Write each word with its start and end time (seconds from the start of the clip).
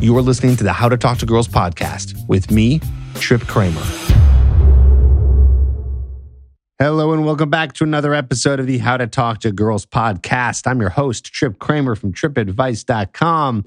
You 0.00 0.16
are 0.16 0.22
listening 0.22 0.56
to 0.56 0.64
the 0.64 0.72
How 0.72 0.88
to 0.88 0.96
Talk 0.96 1.18
to 1.18 1.26
Girls 1.26 1.46
podcast 1.46 2.26
with 2.26 2.50
me, 2.50 2.80
Trip 3.16 3.42
Kramer. 3.42 3.82
Hello, 6.78 7.12
and 7.12 7.26
welcome 7.26 7.50
back 7.50 7.74
to 7.74 7.84
another 7.84 8.14
episode 8.14 8.60
of 8.60 8.66
the 8.66 8.78
How 8.78 8.96
to 8.96 9.06
Talk 9.06 9.40
to 9.40 9.52
Girls 9.52 9.84
podcast. 9.84 10.66
I'm 10.66 10.80
your 10.80 10.88
host, 10.88 11.26
Trip 11.26 11.58
Kramer 11.58 11.94
from 11.94 12.14
tripadvice.com. 12.14 13.66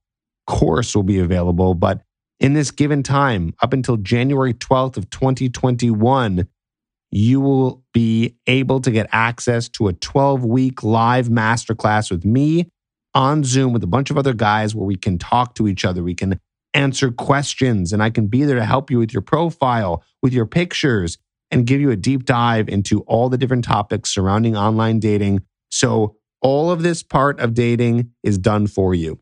course 0.48 0.94
will 0.94 1.04
be 1.04 1.20
available. 1.20 1.76
But 1.76 2.02
in 2.42 2.52
this 2.52 2.72
given 2.72 3.04
time, 3.04 3.54
up 3.62 3.72
until 3.72 3.96
January 3.96 4.54
12th 4.54 4.98
of 4.98 5.10
2021, 5.10 6.46
you 7.10 7.40
will 7.40 7.86
be 7.94 8.36
able 8.48 8.82
to 8.82 8.92
get 8.92 9.08
access 9.14 9.70
to 9.70 9.88
a 9.88 9.94
12 9.94 10.44
week 10.44 10.84
live 10.84 11.30
masterclass 11.30 12.12
with 12.12 12.26
me 12.26 12.70
on 13.14 13.46
Zoom 13.46 13.72
with 13.72 13.84
a 13.84 13.88
bunch 13.88 14.12
of 14.12 14.18
other 14.18 14.34
guys 14.34 14.76
where 14.76 14.86
we 14.86 14.98
can 14.98 15.18
talk 15.18 15.56
to 15.56 15.70
each 15.70 15.86
other. 15.86 16.04
We 16.04 16.16
can 16.16 16.42
answer 16.74 17.12
questions 17.12 17.94
and 17.94 18.04
I 18.04 18.10
can 18.10 18.28
be 18.28 18.44
there 18.44 18.58
to 18.58 18.66
help 18.66 18.92
you 18.92 19.00
with 19.00 19.14
your 19.14 19.22
profile, 19.22 20.04
with 20.22 20.34
your 20.34 20.46
pictures, 20.46 21.18
and 21.52 21.66
give 21.66 21.82
you 21.82 21.92
a 21.92 21.96
deep 21.96 22.26
dive 22.26 22.70
into 22.70 23.02
all 23.02 23.30
the 23.30 23.38
different 23.38 23.64
topics 23.64 24.10
surrounding 24.10 24.56
online 24.56 25.00
dating. 25.00 25.42
So, 25.70 26.16
all 26.42 26.70
of 26.70 26.84
this 26.84 27.02
part 27.02 27.40
of 27.40 27.54
dating 27.54 28.12
is 28.24 28.38
done 28.38 28.68
for 28.68 28.94
you. 28.94 29.20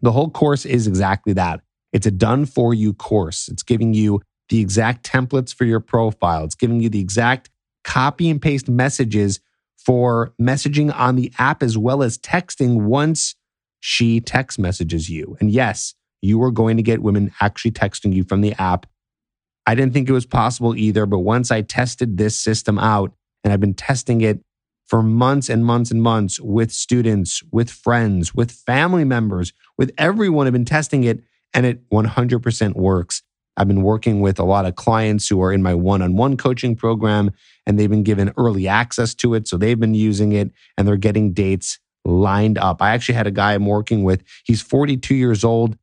The 0.00 0.12
whole 0.12 0.30
course 0.30 0.64
is 0.64 0.86
exactly 0.86 1.34
that. 1.34 1.60
It's 1.92 2.06
a 2.06 2.10
done 2.10 2.46
for 2.46 2.72
you 2.72 2.94
course. 2.94 3.48
It's 3.48 3.62
giving 3.62 3.92
you 3.92 4.22
the 4.48 4.60
exact 4.60 5.04
templates 5.04 5.54
for 5.54 5.64
your 5.64 5.80
profile, 5.80 6.44
it's 6.44 6.54
giving 6.54 6.80
you 6.80 6.88
the 6.88 7.00
exact 7.00 7.50
copy 7.84 8.30
and 8.30 8.40
paste 8.40 8.68
messages 8.68 9.40
for 9.76 10.34
messaging 10.40 10.94
on 10.94 11.16
the 11.16 11.32
app 11.38 11.62
as 11.62 11.78
well 11.78 12.02
as 12.02 12.18
texting 12.18 12.82
once 12.82 13.34
she 13.80 14.20
text 14.20 14.58
messages 14.58 15.08
you. 15.08 15.36
And 15.40 15.50
yes, 15.50 15.94
you 16.20 16.42
are 16.42 16.50
going 16.50 16.76
to 16.76 16.82
get 16.82 17.02
women 17.02 17.32
actually 17.40 17.70
texting 17.70 18.12
you 18.12 18.24
from 18.24 18.40
the 18.40 18.54
app 18.54 18.86
I 19.68 19.74
didn't 19.74 19.92
think 19.92 20.08
it 20.08 20.14
was 20.14 20.24
possible 20.24 20.74
either. 20.74 21.04
But 21.04 21.18
once 21.18 21.50
I 21.50 21.60
tested 21.60 22.16
this 22.16 22.38
system 22.40 22.78
out, 22.78 23.12
and 23.44 23.52
I've 23.52 23.60
been 23.60 23.74
testing 23.74 24.22
it 24.22 24.40
for 24.86 25.02
months 25.02 25.50
and 25.50 25.62
months 25.62 25.90
and 25.90 26.02
months 26.02 26.40
with 26.40 26.72
students, 26.72 27.42
with 27.52 27.68
friends, 27.70 28.34
with 28.34 28.50
family 28.50 29.04
members, 29.04 29.52
with 29.76 29.92
everyone, 29.98 30.46
I've 30.46 30.54
been 30.54 30.64
testing 30.64 31.04
it 31.04 31.22
and 31.52 31.66
it 31.66 31.86
100% 31.90 32.76
works. 32.76 33.22
I've 33.58 33.68
been 33.68 33.82
working 33.82 34.22
with 34.22 34.38
a 34.38 34.44
lot 34.44 34.64
of 34.64 34.74
clients 34.74 35.28
who 35.28 35.42
are 35.42 35.52
in 35.52 35.62
my 35.62 35.74
one 35.74 36.00
on 36.00 36.16
one 36.16 36.38
coaching 36.38 36.74
program 36.74 37.32
and 37.66 37.78
they've 37.78 37.90
been 37.90 38.04
given 38.04 38.32
early 38.38 38.68
access 38.68 39.14
to 39.16 39.34
it. 39.34 39.46
So 39.46 39.58
they've 39.58 39.78
been 39.78 39.94
using 39.94 40.32
it 40.32 40.50
and 40.78 40.88
they're 40.88 40.96
getting 40.96 41.34
dates 41.34 41.78
lined 42.06 42.56
up. 42.56 42.80
I 42.80 42.92
actually 42.94 43.16
had 43.16 43.26
a 43.26 43.30
guy 43.30 43.52
I'm 43.52 43.66
working 43.66 44.02
with. 44.02 44.24
He's 44.44 44.62
42 44.62 45.14
years 45.14 45.44
old, 45.44 45.76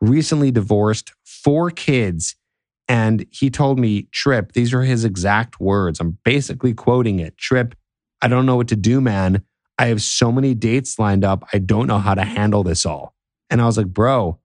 recently 0.00 0.50
divorced, 0.50 1.12
four 1.22 1.70
kids. 1.70 2.34
And 2.90 3.24
he 3.30 3.50
told 3.50 3.78
me, 3.78 4.08
Trip, 4.10 4.50
these 4.50 4.74
are 4.74 4.82
his 4.82 5.04
exact 5.04 5.60
words. 5.60 6.00
I'm 6.00 6.18
basically 6.24 6.74
quoting 6.74 7.20
it 7.20 7.38
Trip, 7.38 7.76
I 8.20 8.26
don't 8.26 8.46
know 8.46 8.56
what 8.56 8.66
to 8.66 8.76
do, 8.76 9.00
man. 9.00 9.44
I 9.78 9.86
have 9.86 10.02
so 10.02 10.32
many 10.32 10.54
dates 10.54 10.98
lined 10.98 11.24
up. 11.24 11.44
I 11.52 11.58
don't 11.58 11.86
know 11.86 12.00
how 12.00 12.16
to 12.16 12.24
handle 12.24 12.64
this 12.64 12.84
all. 12.84 13.14
And 13.48 13.62
I 13.62 13.66
was 13.66 13.76
like, 13.76 13.86
Bro, 13.86 14.40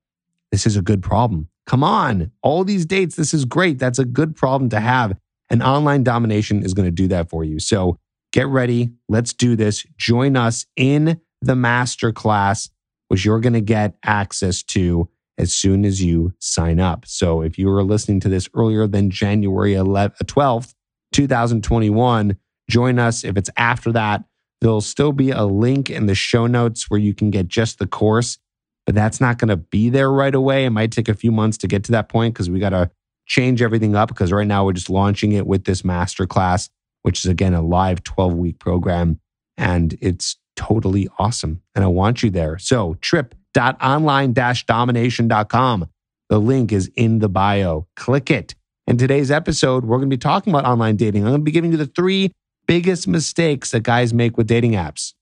this 0.51 0.67
is 0.67 0.77
a 0.77 0.83
good 0.83 1.01
problem. 1.01 1.49
Come 1.65 1.83
on, 1.83 2.29
all 2.43 2.63
these 2.63 2.85
dates. 2.85 3.15
This 3.15 3.33
is 3.33 3.45
great. 3.45 3.79
That's 3.79 3.97
a 3.97 4.05
good 4.05 4.35
problem 4.35 4.69
to 4.69 4.79
have. 4.79 5.17
And 5.49 5.63
online 5.63 6.03
domination 6.03 6.63
is 6.63 6.75
going 6.75 6.87
to 6.87 6.91
do 6.91 7.07
that 7.07 7.31
for 7.31 7.43
you. 7.43 7.57
So 7.57 7.97
get 8.31 8.47
ready. 8.47 8.91
Let's 9.09 9.33
do 9.33 9.55
this. 9.55 9.83
Join 9.97 10.37
us 10.37 10.67
in 10.75 11.19
the 11.41 11.55
master 11.55 12.11
class, 12.11 12.69
which 13.07 13.25
you're 13.25 13.39
going 13.39 13.53
to 13.53 13.61
get 13.61 13.95
access 14.03 14.61
to 14.61 15.09
as 15.37 15.53
soon 15.53 15.85
as 15.85 16.01
you 16.01 16.33
sign 16.39 16.79
up. 16.79 17.05
So 17.05 17.41
if 17.41 17.57
you 17.57 17.67
were 17.67 17.83
listening 17.83 18.19
to 18.21 18.29
this 18.29 18.49
earlier 18.53 18.87
than 18.87 19.09
January 19.09 19.73
11th, 19.73 20.21
uh, 20.21 20.25
12th, 20.25 20.73
2021, 21.11 22.37
join 22.69 22.99
us. 22.99 23.23
If 23.23 23.37
it's 23.37 23.49
after 23.57 23.91
that, 23.91 24.23
there'll 24.61 24.81
still 24.81 25.11
be 25.11 25.31
a 25.31 25.43
link 25.43 25.89
in 25.89 26.05
the 26.05 26.15
show 26.15 26.47
notes 26.47 26.89
where 26.89 26.99
you 26.99 27.13
can 27.13 27.29
get 27.29 27.47
just 27.47 27.79
the 27.79 27.87
course, 27.87 28.37
but 28.85 28.95
that's 28.95 29.19
not 29.19 29.37
going 29.37 29.49
to 29.49 29.57
be 29.57 29.89
there 29.89 30.11
right 30.11 30.33
away. 30.33 30.65
It 30.65 30.71
might 30.71 30.91
take 30.91 31.09
a 31.09 31.13
few 31.13 31.31
months 31.31 31.57
to 31.59 31.67
get 31.67 31.83
to 31.85 31.91
that 31.91 32.09
point 32.09 32.33
because 32.33 32.49
we 32.49 32.59
got 32.59 32.69
to 32.69 32.89
change 33.27 33.61
everything 33.61 33.95
up 33.95 34.09
because 34.09 34.31
right 34.31 34.47
now 34.47 34.65
we're 34.65 34.73
just 34.73 34.89
launching 34.89 35.33
it 35.33 35.47
with 35.47 35.65
this 35.65 35.81
masterclass, 35.81 36.69
which 37.01 37.25
is 37.25 37.31
again 37.31 37.53
a 37.53 37.61
live 37.61 38.03
12 38.03 38.33
week 38.35 38.59
program. 38.59 39.19
And 39.57 39.97
it's 40.01 40.37
totally 40.55 41.07
awesome. 41.19 41.61
And 41.73 41.83
I 41.83 41.87
want 41.87 42.23
you 42.23 42.29
there. 42.29 42.57
So 42.57 42.95
trip 43.01 43.35
online-domination.com. 43.57 45.89
The 46.29 46.39
link 46.39 46.71
is 46.71 46.89
in 46.95 47.19
the 47.19 47.29
bio. 47.29 47.87
Click 47.95 48.31
it. 48.31 48.55
In 48.87 48.97
today's 48.97 49.31
episode, 49.31 49.85
we're 49.85 49.97
going 49.97 50.09
to 50.09 50.15
be 50.15 50.19
talking 50.19 50.53
about 50.53 50.65
online 50.65 50.95
dating. 50.95 51.23
I'm 51.23 51.29
going 51.29 51.41
to 51.41 51.45
be 51.45 51.51
giving 51.51 51.71
you 51.71 51.77
the 51.77 51.85
three 51.85 52.31
biggest 52.67 53.07
mistakes 53.07 53.71
that 53.71 53.81
guys 53.81 54.13
make 54.13 54.37
with 54.37 54.47
dating 54.47 54.73
apps. 54.73 55.13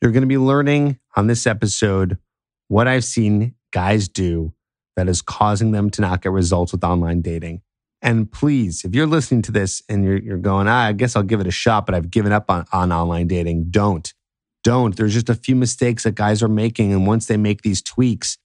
You're 0.00 0.12
going 0.12 0.22
to 0.22 0.28
be 0.28 0.38
learning 0.38 0.98
on 1.16 1.26
this 1.26 1.46
episode 1.46 2.18
what 2.68 2.88
I've 2.88 3.04
seen 3.04 3.54
guys 3.72 4.08
do 4.08 4.52
that 4.96 5.08
is 5.08 5.22
causing 5.22 5.72
them 5.72 5.90
to 5.90 6.00
not 6.00 6.22
get 6.22 6.32
results 6.32 6.72
with 6.72 6.84
online 6.84 7.22
dating. 7.22 7.62
And 8.00 8.30
please, 8.30 8.84
if 8.84 8.94
you're 8.94 9.06
listening 9.06 9.42
to 9.42 9.52
this 9.52 9.82
and 9.88 10.04
you're, 10.04 10.18
you're 10.18 10.38
going, 10.38 10.68
ah, 10.68 10.86
I 10.86 10.92
guess 10.92 11.14
I'll 11.14 11.22
give 11.22 11.40
it 11.40 11.46
a 11.46 11.52
shot, 11.52 11.86
but 11.86 11.94
I've 11.94 12.10
given 12.10 12.32
up 12.32 12.50
on, 12.50 12.66
on 12.72 12.92
online 12.92 13.28
dating, 13.28 13.66
don't 13.70 14.12
don't. 14.62 14.96
There's 14.96 15.14
just 15.14 15.28
a 15.28 15.34
few 15.34 15.56
mistakes 15.56 16.04
that 16.04 16.14
guys 16.14 16.42
are 16.42 16.48
making. 16.48 16.92
And 16.92 17.06
once 17.06 17.26
they 17.26 17.36
make 17.36 17.62
these 17.62 17.82
tweaks, 17.82 18.38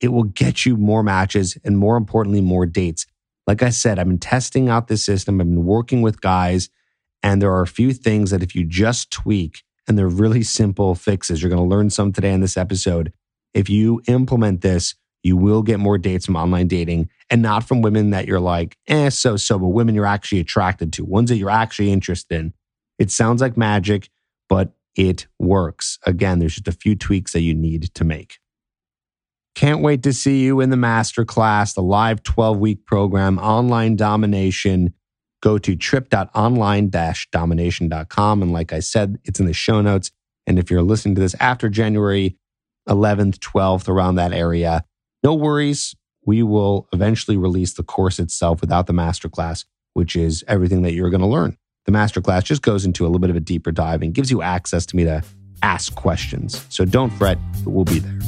it 0.00 0.08
will 0.08 0.24
get 0.24 0.66
you 0.66 0.76
more 0.76 1.02
matches 1.02 1.56
and 1.64 1.78
more 1.78 1.96
importantly, 1.96 2.40
more 2.40 2.66
dates. 2.66 3.06
Like 3.46 3.62
I 3.62 3.70
said, 3.70 3.98
I've 3.98 4.08
been 4.08 4.18
testing 4.18 4.68
out 4.68 4.88
this 4.88 5.04
system. 5.04 5.40
I've 5.40 5.46
been 5.46 5.64
working 5.64 6.02
with 6.02 6.20
guys, 6.20 6.68
and 7.22 7.40
there 7.40 7.52
are 7.52 7.62
a 7.62 7.68
few 7.68 7.92
things 7.92 8.30
that 8.30 8.42
if 8.42 8.54
you 8.54 8.64
just 8.64 9.10
tweak, 9.10 9.62
and 9.88 9.98
they're 9.98 10.08
really 10.08 10.42
simple 10.60 10.94
fixes, 10.94 11.42
you're 11.42 11.50
going 11.50 11.62
to 11.62 11.68
learn 11.68 11.90
some 11.90 12.12
today 12.12 12.32
in 12.32 12.40
this 12.40 12.56
episode. 12.56 13.12
If 13.54 13.68
you 13.68 14.02
implement 14.06 14.60
this, 14.60 14.94
you 15.22 15.36
will 15.36 15.62
get 15.62 15.78
more 15.78 15.98
dates 15.98 16.26
from 16.26 16.36
online 16.36 16.66
dating 16.66 17.08
and 17.30 17.42
not 17.42 17.66
from 17.66 17.80
women 17.80 18.10
that 18.10 18.26
you're 18.26 18.40
like, 18.40 18.76
eh, 18.88 19.08
so 19.08 19.36
so, 19.36 19.58
but 19.58 19.68
women 19.68 19.94
you're 19.94 20.06
actually 20.06 20.40
attracted 20.40 20.92
to, 20.94 21.04
ones 21.04 21.30
that 21.30 21.36
you're 21.36 21.50
actually 21.50 21.92
interested 21.92 22.40
in. 22.40 22.52
It 22.98 23.10
sounds 23.10 23.40
like 23.40 23.56
magic, 23.56 24.08
but 24.48 24.72
it 24.96 25.26
works. 25.38 25.98
Again, 26.06 26.38
there's 26.38 26.54
just 26.54 26.68
a 26.68 26.72
few 26.72 26.96
tweaks 26.96 27.32
that 27.32 27.40
you 27.40 27.54
need 27.54 27.94
to 27.94 28.04
make. 28.04 28.38
Can't 29.54 29.82
wait 29.82 30.02
to 30.04 30.12
see 30.12 30.42
you 30.42 30.60
in 30.60 30.70
the 30.70 30.76
masterclass, 30.76 31.74
the 31.74 31.82
live 31.82 32.22
12 32.22 32.58
week 32.58 32.86
program, 32.86 33.38
online 33.38 33.96
domination. 33.96 34.94
go 35.42 35.58
to 35.58 35.76
trip.online-domination.com. 35.76 38.42
And 38.42 38.52
like 38.52 38.72
I 38.72 38.80
said, 38.80 39.18
it's 39.24 39.40
in 39.40 39.46
the 39.46 39.52
show 39.52 39.82
notes. 39.82 40.10
And 40.46 40.58
if 40.58 40.70
you're 40.70 40.82
listening 40.82 41.16
to 41.16 41.20
this 41.20 41.34
after 41.40 41.68
January 41.68 42.38
11th, 42.88 43.38
12th, 43.38 43.88
around 43.88 44.14
that 44.14 44.32
area, 44.32 44.84
no 45.22 45.34
worries. 45.34 45.94
We 46.24 46.42
will 46.42 46.88
eventually 46.92 47.36
release 47.36 47.74
the 47.74 47.82
course 47.82 48.20
itself 48.20 48.60
without 48.60 48.86
the 48.86 48.92
masterclass, 48.92 49.64
which 49.92 50.16
is 50.16 50.44
everything 50.46 50.82
that 50.82 50.92
you're 50.92 51.10
going 51.10 51.20
to 51.20 51.26
learn. 51.26 51.56
The 51.84 51.90
masterclass 51.90 52.44
just 52.44 52.62
goes 52.62 52.84
into 52.84 53.04
a 53.04 53.08
little 53.08 53.18
bit 53.18 53.30
of 53.30 53.34
a 53.34 53.40
deeper 53.40 53.72
dive 53.72 54.02
and 54.02 54.14
gives 54.14 54.30
you 54.30 54.40
access 54.40 54.86
to 54.86 54.96
me 54.96 55.02
to 55.02 55.22
ask 55.62 55.92
questions. 55.96 56.64
So 56.68 56.84
don't 56.84 57.10
fret, 57.10 57.38
we'll 57.64 57.84
be 57.84 57.98
there. 57.98 58.18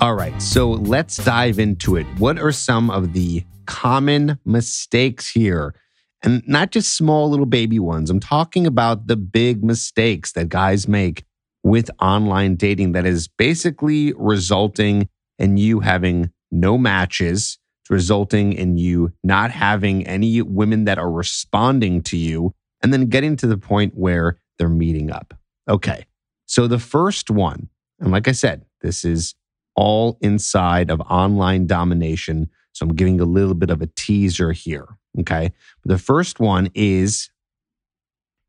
All 0.00 0.14
right, 0.14 0.40
so 0.40 0.70
let's 0.70 1.18
dive 1.18 1.58
into 1.58 1.96
it. 1.96 2.06
What 2.18 2.38
are 2.38 2.50
some 2.50 2.90
of 2.90 3.12
the 3.12 3.44
common 3.66 4.38
mistakes 4.46 5.30
here? 5.30 5.74
And 6.22 6.42
not 6.48 6.70
just 6.70 6.96
small 6.96 7.28
little 7.28 7.46
baby 7.46 7.78
ones. 7.78 8.08
I'm 8.08 8.20
talking 8.20 8.66
about 8.66 9.06
the 9.06 9.16
big 9.16 9.62
mistakes 9.62 10.32
that 10.32 10.48
guys 10.48 10.88
make 10.88 11.24
with 11.62 11.90
online 12.00 12.56
dating 12.56 12.92
that 12.92 13.04
is 13.04 13.28
basically 13.28 14.14
resulting 14.16 15.08
in 15.38 15.58
you 15.58 15.80
having 15.80 16.32
no 16.52 16.78
matches. 16.78 17.58
Resulting 17.90 18.52
in 18.52 18.78
you 18.78 19.12
not 19.24 19.50
having 19.50 20.06
any 20.06 20.40
women 20.40 20.84
that 20.84 20.98
are 20.98 21.10
responding 21.10 22.00
to 22.02 22.16
you 22.16 22.54
and 22.80 22.92
then 22.92 23.06
getting 23.06 23.36
to 23.36 23.46
the 23.46 23.58
point 23.58 23.94
where 23.96 24.38
they're 24.56 24.68
meeting 24.68 25.10
up. 25.10 25.34
Okay. 25.68 26.06
So 26.46 26.68
the 26.68 26.78
first 26.78 27.30
one, 27.30 27.68
and 27.98 28.12
like 28.12 28.28
I 28.28 28.32
said, 28.32 28.64
this 28.82 29.04
is 29.04 29.34
all 29.74 30.16
inside 30.20 30.90
of 30.90 31.00
online 31.02 31.66
domination. 31.66 32.50
So 32.72 32.86
I'm 32.86 32.94
giving 32.94 33.20
a 33.20 33.24
little 33.24 33.54
bit 33.54 33.70
of 33.70 33.82
a 33.82 33.88
teaser 33.88 34.52
here. 34.52 34.86
Okay. 35.20 35.52
The 35.84 35.98
first 35.98 36.40
one 36.40 36.70
is 36.74 37.30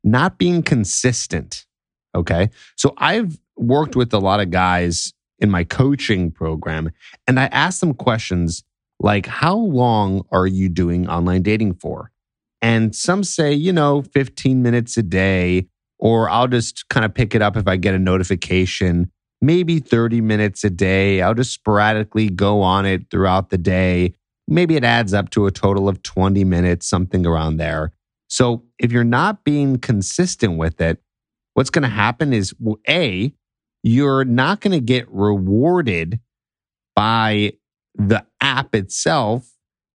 not 0.03 0.37
being 0.37 0.61
consistent. 0.61 1.65
Okay. 2.15 2.49
So 2.75 2.93
I've 2.97 3.39
worked 3.57 3.95
with 3.95 4.13
a 4.13 4.19
lot 4.19 4.39
of 4.39 4.51
guys 4.51 5.13
in 5.39 5.49
my 5.49 5.63
coaching 5.63 6.31
program. 6.31 6.91
And 7.27 7.39
I 7.39 7.45
ask 7.45 7.79
them 7.79 7.93
questions 7.93 8.63
like, 8.99 9.25
How 9.25 9.55
long 9.55 10.25
are 10.31 10.47
you 10.47 10.69
doing 10.69 11.07
online 11.07 11.41
dating 11.41 11.75
for? 11.75 12.11
And 12.61 12.95
some 12.95 13.23
say, 13.25 13.53
you 13.53 13.73
know, 13.73 14.03
15 14.13 14.61
minutes 14.61 14.95
a 14.95 15.03
day, 15.03 15.67
or 15.99 16.29
I'll 16.29 16.47
just 16.47 16.87
kind 16.87 17.05
of 17.05 17.13
pick 17.13 17.35
it 17.35 17.41
up 17.41 17.57
if 17.57 17.67
I 17.67 17.75
get 17.75 17.93
a 17.93 17.99
notification, 17.99 19.11
maybe 19.41 19.79
30 19.79 20.21
minutes 20.21 20.63
a 20.63 20.69
day. 20.69 21.21
I'll 21.21 21.33
just 21.33 21.51
sporadically 21.51 22.29
go 22.29 22.61
on 22.61 22.85
it 22.85 23.09
throughout 23.11 23.49
the 23.49 23.57
day. 23.57 24.13
Maybe 24.47 24.77
it 24.77 24.85
adds 24.85 25.13
up 25.13 25.29
to 25.31 25.45
a 25.45 25.51
total 25.51 25.89
of 25.89 26.03
20 26.03 26.45
minutes, 26.45 26.87
something 26.87 27.25
around 27.25 27.57
there. 27.57 27.91
So 28.29 28.63
if 28.79 28.91
you're 28.91 29.03
not 29.03 29.43
being 29.43 29.77
consistent 29.77 30.57
with 30.57 30.79
it, 30.79 31.01
what's 31.53 31.69
going 31.69 31.83
to 31.83 31.89
happen 31.89 32.33
is 32.33 32.53
A, 32.89 33.33
you're 33.83 34.25
not 34.25 34.61
going 34.61 34.71
to 34.71 34.79
get 34.79 35.09
rewarded 35.09 36.19
by 36.95 37.53
the 37.95 38.25
app 38.41 38.73
itself 38.73 39.49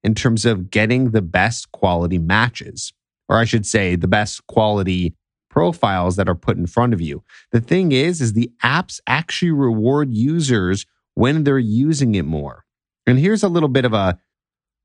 in 0.05 0.15
terms 0.15 0.45
of 0.45 0.71
getting 0.71 1.11
the 1.11 1.23
best 1.23 1.73
quality 1.73 2.19
matches, 2.19 2.93
or 3.29 3.39
I 3.39 3.45
should 3.45 3.67
say, 3.67 3.97
the 3.97 4.07
best 4.07 4.47
quality 4.47 5.15
profiles 5.51 6.17
that 6.17 6.29
are 6.29 6.35
put 6.35 6.57
in 6.57 6.67
front 6.67 6.93
of 6.93 7.01
you. 7.01 7.25
The 7.51 7.61
thing 7.61 7.93
is, 7.93 8.21
is 8.21 8.35
the 8.35 8.51
apps 8.63 9.01
actually 9.07 9.51
reward 9.51 10.13
users 10.13 10.87
when 11.15 11.45
they're 11.45 11.59
using 11.59 12.15
it 12.15 12.25
more. 12.25 12.65
And 13.07 13.19
here's 13.19 13.43
a 13.43 13.49
little 13.49 13.69
bit 13.69 13.85
of 13.85 13.93
a 13.93 14.19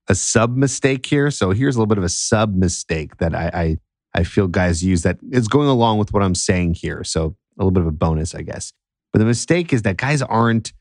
a 0.10 0.16
sub 0.16 0.58
mistake 0.58 1.06
here. 1.06 1.32
So 1.32 1.52
here's 1.52 1.76
a 1.76 1.80
little 1.80 1.88
bit 1.88 1.98
of 1.98 2.04
a 2.04 2.10
sub 2.10 2.56
mistake 2.56 3.18
that 3.18 3.34
I, 3.34 3.52
I 3.54 3.78
I 4.16 4.24
feel 4.24 4.48
guys 4.48 4.84
use 4.84 5.04
that 5.04 5.18
is 5.32 5.48
going 5.48 5.68
along 5.68 5.98
with 5.98 6.14
what 6.14 6.24
I'm 6.24 6.36
saying 6.36 6.76
here. 6.76 7.04
So 7.04 7.36
a 7.58 7.64
little 7.64 7.72
bit 7.72 7.82
of 7.82 7.88
a 7.88 7.92
bonus, 7.92 8.36
I 8.36 8.42
guess. 8.42 8.74
But 9.14 9.20
the 9.20 9.26
mistake 9.26 9.72
is 9.72 9.84
that 9.84 9.96
guys 9.98 10.22
aren't, 10.22 10.74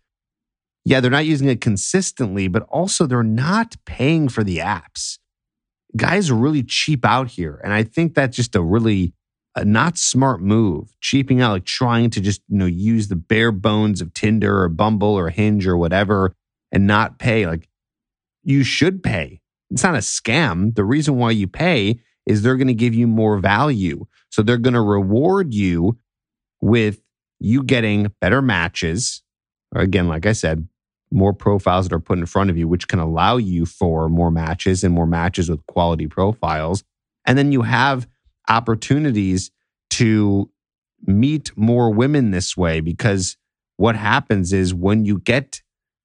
yeah, 0.84 1.00
they're 1.00 1.10
not 1.10 1.26
using 1.26 1.48
it 1.48 1.60
consistently, 1.60 2.48
but 2.48 2.62
also 2.64 3.06
they're 3.06 3.22
not 3.22 3.76
paying 3.84 4.28
for 4.28 4.42
the 4.42 4.58
apps. 4.58 5.18
Guys 5.94 6.30
are 6.30 6.34
really 6.34 6.62
cheap 6.62 7.04
out 7.04 7.28
here. 7.28 7.60
And 7.62 7.72
I 7.72 7.84
think 7.84 8.14
that's 8.14 8.34
just 8.34 8.56
a 8.56 8.62
really 8.62 9.12
a 9.54 9.64
not 9.66 9.98
smart 9.98 10.40
move, 10.40 10.96
cheaping 11.02 11.42
out, 11.42 11.52
like 11.52 11.66
trying 11.66 12.08
to 12.08 12.20
just, 12.22 12.40
you 12.48 12.56
know, 12.56 12.66
use 12.66 13.08
the 13.08 13.16
bare 13.16 13.52
bones 13.52 14.00
of 14.00 14.14
Tinder 14.14 14.62
or 14.62 14.70
Bumble 14.70 15.14
or 15.14 15.28
Hinge 15.28 15.66
or 15.66 15.76
whatever 15.76 16.34
and 16.72 16.86
not 16.86 17.18
pay. 17.18 17.46
Like 17.46 17.68
you 18.42 18.64
should 18.64 19.02
pay. 19.02 19.40
It's 19.70 19.82
not 19.82 19.94
a 19.94 19.98
scam. 19.98 20.74
The 20.74 20.84
reason 20.84 21.16
why 21.16 21.32
you 21.32 21.46
pay 21.46 22.00
is 22.26 22.42
they're 22.42 22.56
going 22.56 22.68
to 22.68 22.74
give 22.74 22.94
you 22.94 23.06
more 23.06 23.38
value. 23.38 24.06
So 24.30 24.42
they're 24.42 24.56
going 24.56 24.74
to 24.74 24.80
reward 24.80 25.52
you 25.52 25.98
with 26.62 27.01
you 27.42 27.62
getting 27.62 28.12
better 28.20 28.40
matches. 28.40 29.22
Again, 29.74 30.08
like 30.08 30.26
I 30.26 30.32
said, 30.32 30.68
more 31.10 31.32
profiles 31.32 31.88
that 31.88 31.94
are 31.94 32.00
put 32.00 32.18
in 32.18 32.26
front 32.26 32.50
of 32.50 32.56
you, 32.56 32.68
which 32.68 32.88
can 32.88 32.98
allow 32.98 33.36
you 33.36 33.66
for 33.66 34.08
more 34.08 34.30
matches 34.30 34.82
and 34.84 34.94
more 34.94 35.06
matches 35.06 35.50
with 35.50 35.66
quality 35.66 36.06
profiles. 36.06 36.84
And 37.26 37.36
then 37.36 37.52
you 37.52 37.62
have 37.62 38.06
opportunities 38.48 39.50
to 39.90 40.50
meet 41.06 41.56
more 41.56 41.90
women 41.90 42.30
this 42.30 42.56
way 42.56 42.80
because 42.80 43.36
what 43.76 43.96
happens 43.96 44.52
is 44.52 44.72
when 44.72 45.04
you 45.04 45.18
get 45.18 45.60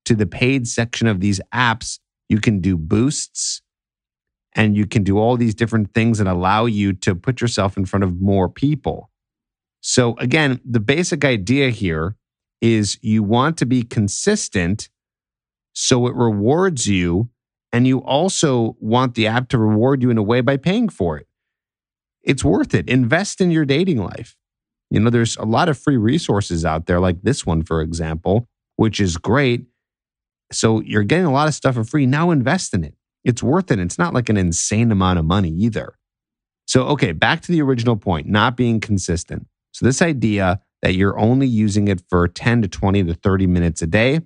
to 0.06 0.16
the 0.16 0.26
paid 0.26 0.68
section 0.68 1.08
of 1.08 1.20
these 1.20 1.40
apps, 1.54 2.00
you 2.30 2.40
can 2.40 2.60
do 2.60 2.78
boosts 2.78 3.62
and 4.54 4.76
you 4.76 4.88
can 4.88 5.04
do 5.04 5.18
all 5.20 5.38
these 5.38 5.54
different 5.54 5.94
things 5.94 6.18
that 6.18 6.28
allow 6.28 6.66
you 6.66 6.94
to 6.94 7.14
put 7.16 7.42
yourself 7.42 7.78
in 7.78 7.86
front 7.86 8.04
of 8.04 8.20
more 8.20 8.50
people. 8.50 9.10
So, 9.82 10.16
again, 10.18 10.60
the 10.66 10.80
basic 10.80 11.24
idea 11.24 11.70
here 11.70 12.16
is 12.62 12.98
you 13.02 13.24
want 13.24 13.58
to 13.58 13.66
be 13.66 13.84
consistent 13.84 14.90
so 15.74 16.08
it 16.08 16.16
rewards 16.16 16.88
you. 16.88 17.30
And 17.72 17.86
you 17.86 18.00
also 18.00 18.76
want 18.80 19.14
the 19.14 19.28
app 19.28 19.50
to 19.50 19.58
reward 19.58 20.02
you 20.02 20.10
in 20.10 20.18
a 20.18 20.24
way 20.24 20.42
by 20.42 20.58
paying 20.58 20.90
for 20.90 21.18
it. 21.18 21.28
It's 22.24 22.44
worth 22.44 22.74
it. 22.74 22.90
Invest 22.90 23.42
in 23.42 23.52
your 23.52 23.66
dating 23.66 23.98
life. 23.98 24.36
You 24.90 25.00
know, 25.00 25.10
there's 25.10 25.38
a 25.38 25.46
lot 25.46 25.70
of 25.70 25.78
free 25.78 25.98
resources 25.98 26.66
out 26.66 26.86
there, 26.88 27.00
like 27.00 27.22
this 27.22 27.46
one, 27.46 27.62
for 27.62 27.82
example, 27.82 28.48
which 28.78 29.00
is 29.00 29.18
great. 29.18 29.66
So 30.52 30.82
you're 30.82 31.04
getting 31.04 31.26
a 31.26 31.32
lot 31.32 31.48
of 31.48 31.54
stuff 31.54 31.76
for 31.76 31.84
free. 31.84 32.06
Now 32.06 32.32
invest 32.32 32.74
in 32.74 32.84
it. 32.84 32.96
It's 33.24 33.44
worth 33.44 33.70
it. 33.70 33.80
It's 33.80 34.00
not 34.00 34.14
like 34.14 34.30
an 34.30 34.38
insane 34.38 34.92
amount 34.92 35.20
of 35.20 35.26
money 35.26 35.50
either. 35.50 35.98
So, 36.66 36.86
okay, 36.88 37.12
back 37.12 37.42
to 37.44 37.52
the 37.52 37.62
original 37.62 37.98
point 37.98 38.28
not 38.28 38.58
being 38.58 38.80
consistent. 38.80 39.46
So, 39.78 39.86
this 39.86 40.02
idea 40.02 40.60
that 40.82 40.96
you're 40.96 41.20
only 41.20 41.46
using 41.46 41.88
it 41.88 42.02
for 42.10 42.28
10 42.28 42.64
to 42.64 42.68
20 42.68 43.04
to 43.04 43.14
30 43.14 43.46
minutes 43.46 43.84
a 43.84 43.86
day 43.86 44.22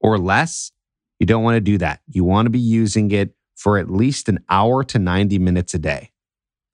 or 0.00 0.18
less, 0.18 0.70
you 1.18 1.24
don't 1.24 1.42
want 1.42 1.54
to 1.54 1.62
do 1.62 1.78
that. 1.78 2.00
You 2.08 2.24
want 2.24 2.44
to 2.44 2.50
be 2.50 2.58
using 2.58 3.10
it 3.10 3.34
for 3.56 3.78
at 3.78 3.90
least 3.90 4.28
an 4.28 4.44
hour 4.50 4.84
to 4.84 4.98
90 4.98 5.38
minutes 5.38 5.72
a 5.72 5.78
day. 5.78 6.10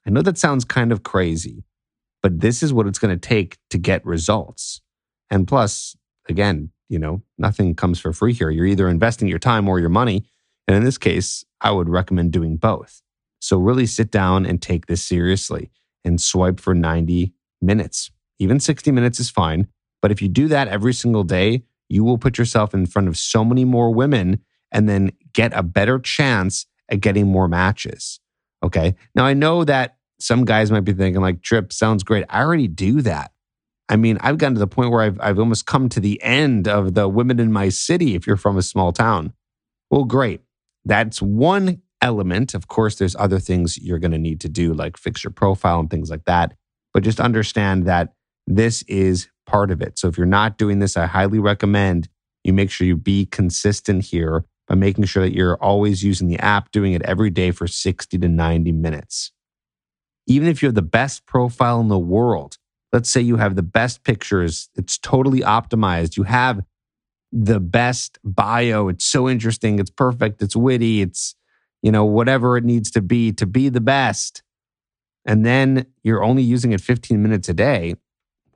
I 0.04 0.10
know 0.10 0.20
that 0.20 0.36
sounds 0.36 0.64
kind 0.64 0.90
of 0.90 1.04
crazy, 1.04 1.62
but 2.24 2.40
this 2.40 2.60
is 2.60 2.72
what 2.72 2.88
it's 2.88 2.98
going 2.98 3.16
to 3.16 3.28
take 3.28 3.56
to 3.70 3.78
get 3.78 4.04
results. 4.04 4.80
And 5.30 5.46
plus, 5.46 5.94
again, 6.28 6.72
you 6.88 6.98
know, 6.98 7.22
nothing 7.38 7.76
comes 7.76 8.00
for 8.00 8.12
free 8.12 8.32
here. 8.32 8.50
You're 8.50 8.66
either 8.66 8.88
investing 8.88 9.28
your 9.28 9.38
time 9.38 9.68
or 9.68 9.78
your 9.78 9.90
money. 9.90 10.24
And 10.66 10.76
in 10.76 10.82
this 10.82 10.98
case, 10.98 11.44
I 11.60 11.70
would 11.70 11.88
recommend 11.88 12.32
doing 12.32 12.56
both. 12.56 13.00
So 13.38 13.58
really 13.58 13.86
sit 13.86 14.10
down 14.10 14.44
and 14.44 14.60
take 14.60 14.86
this 14.86 15.04
seriously 15.04 15.70
and 16.04 16.20
swipe 16.20 16.58
for 16.58 16.74
90 16.74 17.32
minutes. 17.60 18.10
Even 18.38 18.60
60 18.60 18.90
minutes 18.90 19.20
is 19.20 19.30
fine. 19.30 19.68
But 20.02 20.10
if 20.10 20.22
you 20.22 20.28
do 20.28 20.48
that 20.48 20.68
every 20.68 20.94
single 20.94 21.24
day, 21.24 21.64
you 21.88 22.04
will 22.04 22.18
put 22.18 22.38
yourself 22.38 22.72
in 22.72 22.86
front 22.86 23.08
of 23.08 23.18
so 23.18 23.44
many 23.44 23.64
more 23.64 23.92
women 23.92 24.40
and 24.72 24.88
then 24.88 25.12
get 25.32 25.52
a 25.54 25.62
better 25.62 25.98
chance 25.98 26.66
at 26.88 27.00
getting 27.00 27.26
more 27.26 27.48
matches. 27.48 28.20
Okay. 28.62 28.94
Now, 29.14 29.24
I 29.24 29.34
know 29.34 29.64
that 29.64 29.96
some 30.18 30.44
guys 30.44 30.70
might 30.70 30.80
be 30.80 30.92
thinking, 30.92 31.20
like, 31.22 31.42
Trip 31.42 31.72
sounds 31.72 32.02
great. 32.02 32.24
I 32.28 32.42
already 32.42 32.68
do 32.68 33.00
that. 33.02 33.32
I 33.88 33.96
mean, 33.96 34.18
I've 34.20 34.38
gotten 34.38 34.54
to 34.54 34.60
the 34.60 34.66
point 34.66 34.92
where 34.92 35.02
I've, 35.02 35.18
I've 35.20 35.38
almost 35.38 35.66
come 35.66 35.88
to 35.88 36.00
the 36.00 36.22
end 36.22 36.68
of 36.68 36.94
the 36.94 37.08
women 37.08 37.40
in 37.40 37.52
my 37.52 37.70
city 37.70 38.14
if 38.14 38.26
you're 38.26 38.36
from 38.36 38.56
a 38.56 38.62
small 38.62 38.92
town. 38.92 39.32
Well, 39.90 40.04
great. 40.04 40.42
That's 40.84 41.20
one 41.20 41.82
element. 42.00 42.54
Of 42.54 42.68
course, 42.68 42.96
there's 42.96 43.16
other 43.16 43.40
things 43.40 43.78
you're 43.78 43.98
going 43.98 44.12
to 44.12 44.18
need 44.18 44.40
to 44.42 44.48
do, 44.48 44.72
like 44.72 44.96
fix 44.96 45.24
your 45.24 45.32
profile 45.32 45.80
and 45.80 45.90
things 45.90 46.08
like 46.10 46.24
that. 46.26 46.54
But 46.92 47.04
just 47.04 47.20
understand 47.20 47.86
that 47.86 48.14
this 48.46 48.82
is 48.82 49.28
part 49.46 49.70
of 49.70 49.80
it. 49.80 49.98
So 49.98 50.08
if 50.08 50.16
you're 50.16 50.26
not 50.26 50.58
doing 50.58 50.78
this, 50.78 50.96
I 50.96 51.06
highly 51.06 51.38
recommend 51.38 52.08
you 52.44 52.52
make 52.52 52.70
sure 52.70 52.86
you 52.86 52.96
be 52.96 53.26
consistent 53.26 54.04
here 54.04 54.44
by 54.66 54.74
making 54.74 55.04
sure 55.04 55.22
that 55.22 55.34
you're 55.34 55.56
always 55.56 56.02
using 56.02 56.28
the 56.28 56.38
app, 56.38 56.70
doing 56.70 56.92
it 56.92 57.02
every 57.02 57.30
day 57.30 57.50
for 57.50 57.66
60 57.66 58.18
to 58.18 58.28
90 58.28 58.72
minutes. 58.72 59.32
Even 60.26 60.48
if 60.48 60.62
you 60.62 60.68
have 60.68 60.74
the 60.74 60.82
best 60.82 61.26
profile 61.26 61.80
in 61.80 61.88
the 61.88 61.98
world, 61.98 62.56
let's 62.92 63.10
say 63.10 63.20
you 63.20 63.36
have 63.36 63.56
the 63.56 63.62
best 63.62 64.04
pictures, 64.04 64.68
it's 64.76 64.96
totally 64.96 65.40
optimized, 65.40 66.16
you 66.16 66.22
have 66.22 66.62
the 67.32 67.60
best 67.60 68.18
bio. 68.24 68.88
It's 68.88 69.04
so 69.04 69.28
interesting. 69.28 69.78
It's 69.78 69.90
perfect. 69.90 70.42
It's 70.42 70.56
witty. 70.56 71.00
It's, 71.00 71.34
you 71.82 71.92
know, 71.92 72.04
whatever 72.04 72.56
it 72.56 72.64
needs 72.64 72.90
to 72.92 73.02
be 73.02 73.32
to 73.32 73.46
be 73.46 73.68
the 73.68 73.80
best. 73.80 74.42
And 75.24 75.44
then 75.44 75.86
you're 76.02 76.22
only 76.22 76.42
using 76.42 76.72
it 76.72 76.80
15 76.80 77.22
minutes 77.22 77.48
a 77.48 77.54
day. 77.54 77.94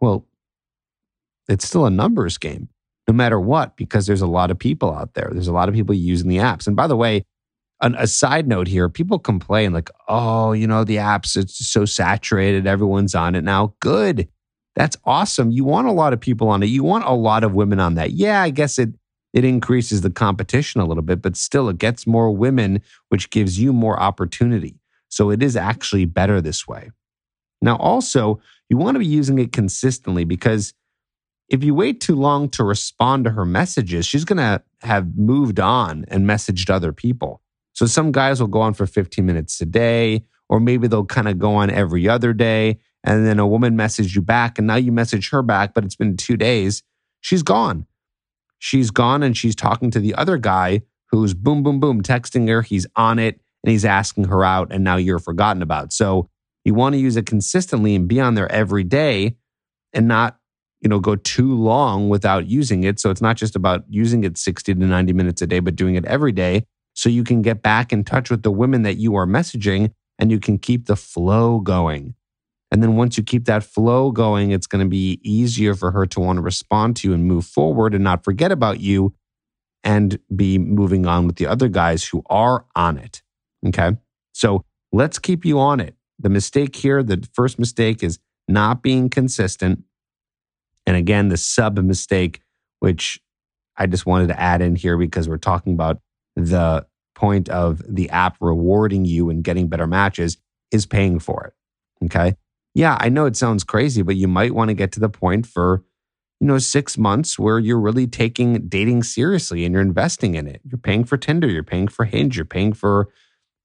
Well, 0.00 0.26
it's 1.48 1.66
still 1.66 1.86
a 1.86 1.90
numbers 1.90 2.38
game 2.38 2.68
no 3.06 3.14
matter 3.14 3.38
what, 3.38 3.76
because 3.76 4.06
there's 4.06 4.22
a 4.22 4.26
lot 4.26 4.50
of 4.50 4.58
people 4.58 4.94
out 4.94 5.14
there. 5.14 5.28
There's 5.32 5.48
a 5.48 5.52
lot 5.52 5.68
of 5.68 5.74
people 5.74 5.94
using 5.94 6.28
the 6.28 6.38
apps. 6.38 6.66
And 6.66 6.74
by 6.74 6.86
the 6.86 6.96
way, 6.96 7.24
an, 7.80 7.94
a 7.98 8.06
side 8.06 8.48
note 8.48 8.66
here 8.66 8.88
people 8.88 9.18
complain 9.18 9.72
like, 9.72 9.90
oh, 10.08 10.52
you 10.52 10.66
know, 10.66 10.84
the 10.84 10.96
apps, 10.96 11.36
it's 11.36 11.66
so 11.66 11.84
saturated. 11.84 12.66
Everyone's 12.66 13.14
on 13.14 13.34
it 13.34 13.44
now. 13.44 13.74
Good. 13.80 14.28
That's 14.74 14.96
awesome. 15.04 15.50
You 15.50 15.64
want 15.64 15.86
a 15.86 15.92
lot 15.92 16.12
of 16.12 16.20
people 16.20 16.48
on 16.48 16.62
it. 16.62 16.66
You 16.66 16.82
want 16.82 17.04
a 17.04 17.12
lot 17.12 17.44
of 17.44 17.54
women 17.54 17.78
on 17.78 17.94
that. 17.94 18.12
Yeah, 18.12 18.42
I 18.42 18.50
guess 18.50 18.78
it 18.78 18.90
it 19.32 19.44
increases 19.44 20.02
the 20.02 20.10
competition 20.10 20.80
a 20.80 20.84
little 20.84 21.02
bit, 21.02 21.20
but 21.20 21.36
still 21.36 21.68
it 21.68 21.78
gets 21.78 22.06
more 22.06 22.30
women, 22.30 22.80
which 23.08 23.30
gives 23.30 23.58
you 23.58 23.72
more 23.72 24.00
opportunity. 24.00 24.76
So 25.14 25.30
it 25.30 25.44
is 25.44 25.54
actually 25.54 26.06
better 26.06 26.40
this 26.40 26.66
way. 26.66 26.90
Now, 27.62 27.76
also, 27.76 28.40
you 28.68 28.76
want 28.76 28.96
to 28.96 28.98
be 28.98 29.06
using 29.06 29.38
it 29.38 29.52
consistently 29.52 30.24
because 30.24 30.74
if 31.48 31.62
you 31.62 31.72
wait 31.72 32.00
too 32.00 32.16
long 32.16 32.48
to 32.50 32.64
respond 32.64 33.22
to 33.24 33.30
her 33.30 33.44
messages, 33.44 34.06
she's 34.06 34.24
going 34.24 34.38
to 34.38 34.60
have 34.82 35.16
moved 35.16 35.60
on 35.60 36.04
and 36.08 36.26
messaged 36.26 36.68
other 36.68 36.92
people. 36.92 37.42
So 37.74 37.86
some 37.86 38.10
guys 38.10 38.40
will 38.40 38.48
go 38.48 38.60
on 38.60 38.74
for 38.74 38.86
15 38.86 39.24
minutes 39.24 39.60
a 39.60 39.66
day, 39.66 40.24
or 40.48 40.58
maybe 40.58 40.88
they'll 40.88 41.04
kind 41.04 41.28
of 41.28 41.38
go 41.38 41.54
on 41.54 41.70
every 41.70 42.08
other 42.08 42.32
day. 42.32 42.80
And 43.04 43.24
then 43.24 43.38
a 43.38 43.46
woman 43.46 43.76
messaged 43.76 44.16
you 44.16 44.22
back, 44.22 44.58
and 44.58 44.66
now 44.66 44.76
you 44.76 44.90
message 44.90 45.30
her 45.30 45.42
back, 45.42 45.74
but 45.74 45.84
it's 45.84 45.94
been 45.94 46.16
two 46.16 46.36
days. 46.36 46.82
She's 47.20 47.44
gone. 47.44 47.86
She's 48.58 48.90
gone, 48.90 49.22
and 49.22 49.36
she's 49.36 49.54
talking 49.54 49.92
to 49.92 50.00
the 50.00 50.14
other 50.16 50.38
guy 50.38 50.82
who's 51.10 51.34
boom, 51.34 51.62
boom, 51.62 51.78
boom, 51.78 52.02
texting 52.02 52.48
her. 52.48 52.62
He's 52.62 52.86
on 52.96 53.20
it, 53.20 53.40
and 53.64 53.70
he's 53.70 53.84
asking 53.86 54.24
her 54.24 54.44
out, 54.44 54.68
and 54.70 54.84
now 54.84 54.96
you're 54.96 55.18
forgotten 55.18 55.62
about. 55.62 55.92
So 55.92 56.28
you 56.64 56.74
want 56.74 56.94
to 56.94 56.98
use 56.98 57.16
it 57.16 57.26
consistently 57.26 57.94
and 57.94 58.06
be 58.06 58.20
on 58.20 58.34
there 58.34 58.50
every 58.52 58.84
day 58.84 59.36
and 59.94 60.06
not 60.06 60.38
you 60.80 60.88
know 60.88 61.00
go 61.00 61.16
too 61.16 61.54
long 61.54 62.10
without 62.10 62.46
using 62.46 62.84
it. 62.84 63.00
So 63.00 63.10
it's 63.10 63.22
not 63.22 63.36
just 63.36 63.56
about 63.56 63.84
using 63.88 64.22
it 64.24 64.36
60 64.36 64.74
to 64.74 64.80
90 64.80 65.12
minutes 65.14 65.40
a 65.40 65.46
day 65.46 65.60
but 65.60 65.76
doing 65.76 65.94
it 65.94 66.04
every 66.04 66.32
day 66.32 66.64
so 66.92 67.08
you 67.08 67.24
can 67.24 67.40
get 67.40 67.62
back 67.62 67.92
in 67.92 68.04
touch 68.04 68.30
with 68.30 68.42
the 68.42 68.50
women 68.50 68.82
that 68.82 68.96
you 68.96 69.14
are 69.14 69.26
messaging 69.26 69.92
and 70.18 70.30
you 70.30 70.38
can 70.38 70.58
keep 70.58 70.86
the 70.86 70.96
flow 70.96 71.58
going. 71.58 72.14
And 72.70 72.82
then 72.82 72.96
once 72.96 73.16
you 73.16 73.24
keep 73.24 73.46
that 73.46 73.64
flow 73.64 74.10
going 74.10 74.50
it's 74.50 74.66
going 74.66 74.84
to 74.84 74.90
be 74.90 75.20
easier 75.22 75.74
for 75.74 75.90
her 75.92 76.04
to 76.06 76.20
want 76.20 76.36
to 76.36 76.42
respond 76.42 76.96
to 76.96 77.08
you 77.08 77.14
and 77.14 77.24
move 77.24 77.46
forward 77.46 77.94
and 77.94 78.04
not 78.04 78.24
forget 78.24 78.52
about 78.52 78.80
you 78.80 79.14
and 79.82 80.18
be 80.34 80.58
moving 80.58 81.06
on 81.06 81.26
with 81.26 81.36
the 81.36 81.46
other 81.46 81.68
guys 81.68 82.04
who 82.04 82.22
are 82.26 82.66
on 82.74 82.98
it 82.98 83.22
okay 83.66 83.96
so 84.32 84.64
let's 84.92 85.18
keep 85.18 85.44
you 85.44 85.58
on 85.58 85.80
it 85.80 85.94
the 86.18 86.28
mistake 86.28 86.76
here 86.76 87.02
the 87.02 87.26
first 87.32 87.58
mistake 87.58 88.02
is 88.02 88.18
not 88.48 88.82
being 88.82 89.08
consistent 89.08 89.84
and 90.86 90.96
again, 90.96 91.28
the 91.28 91.36
sub 91.36 91.78
mistake, 91.78 92.40
which 92.80 93.20
I 93.76 93.86
just 93.86 94.06
wanted 94.06 94.28
to 94.28 94.40
add 94.40 94.62
in 94.62 94.76
here 94.76 94.96
because 94.96 95.28
we're 95.28 95.38
talking 95.38 95.72
about 95.72 96.00
the 96.36 96.86
point 97.14 97.48
of 97.48 97.82
the 97.88 98.10
app 98.10 98.36
rewarding 98.40 99.04
you 99.04 99.30
and 99.30 99.42
getting 99.42 99.68
better 99.68 99.86
matches 99.86 100.36
is 100.70 100.86
paying 100.86 101.18
for 101.18 101.44
it. 101.46 102.06
Okay. 102.06 102.34
Yeah, 102.74 102.96
I 103.00 103.08
know 103.08 103.26
it 103.26 103.36
sounds 103.36 103.62
crazy, 103.62 104.02
but 104.02 104.16
you 104.16 104.26
might 104.26 104.52
want 104.52 104.68
to 104.68 104.74
get 104.74 104.90
to 104.92 105.00
the 105.00 105.08
point 105.08 105.46
for, 105.46 105.84
you 106.40 106.46
know, 106.48 106.58
six 106.58 106.98
months 106.98 107.38
where 107.38 107.60
you're 107.60 107.80
really 107.80 108.08
taking 108.08 108.68
dating 108.68 109.04
seriously 109.04 109.64
and 109.64 109.72
you're 109.72 109.80
investing 109.80 110.34
in 110.34 110.48
it. 110.48 110.60
You're 110.64 110.78
paying 110.78 111.04
for 111.04 111.16
Tinder, 111.16 111.48
you're 111.48 111.62
paying 111.62 111.86
for 111.86 112.04
Hinge, 112.04 112.36
you're 112.36 112.44
paying 112.44 112.72
for 112.72 113.08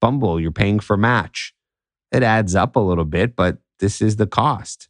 Bumble, 0.02 0.40
you're 0.40 0.52
paying 0.52 0.80
for 0.80 0.98
Match. 0.98 1.54
It 2.12 2.24
adds 2.24 2.56
up 2.56 2.76
a 2.76 2.80
little 2.80 3.06
bit, 3.06 3.36
but 3.36 3.58
this 3.80 4.02
is 4.02 4.16
the 4.16 4.28
cost. 4.28 4.90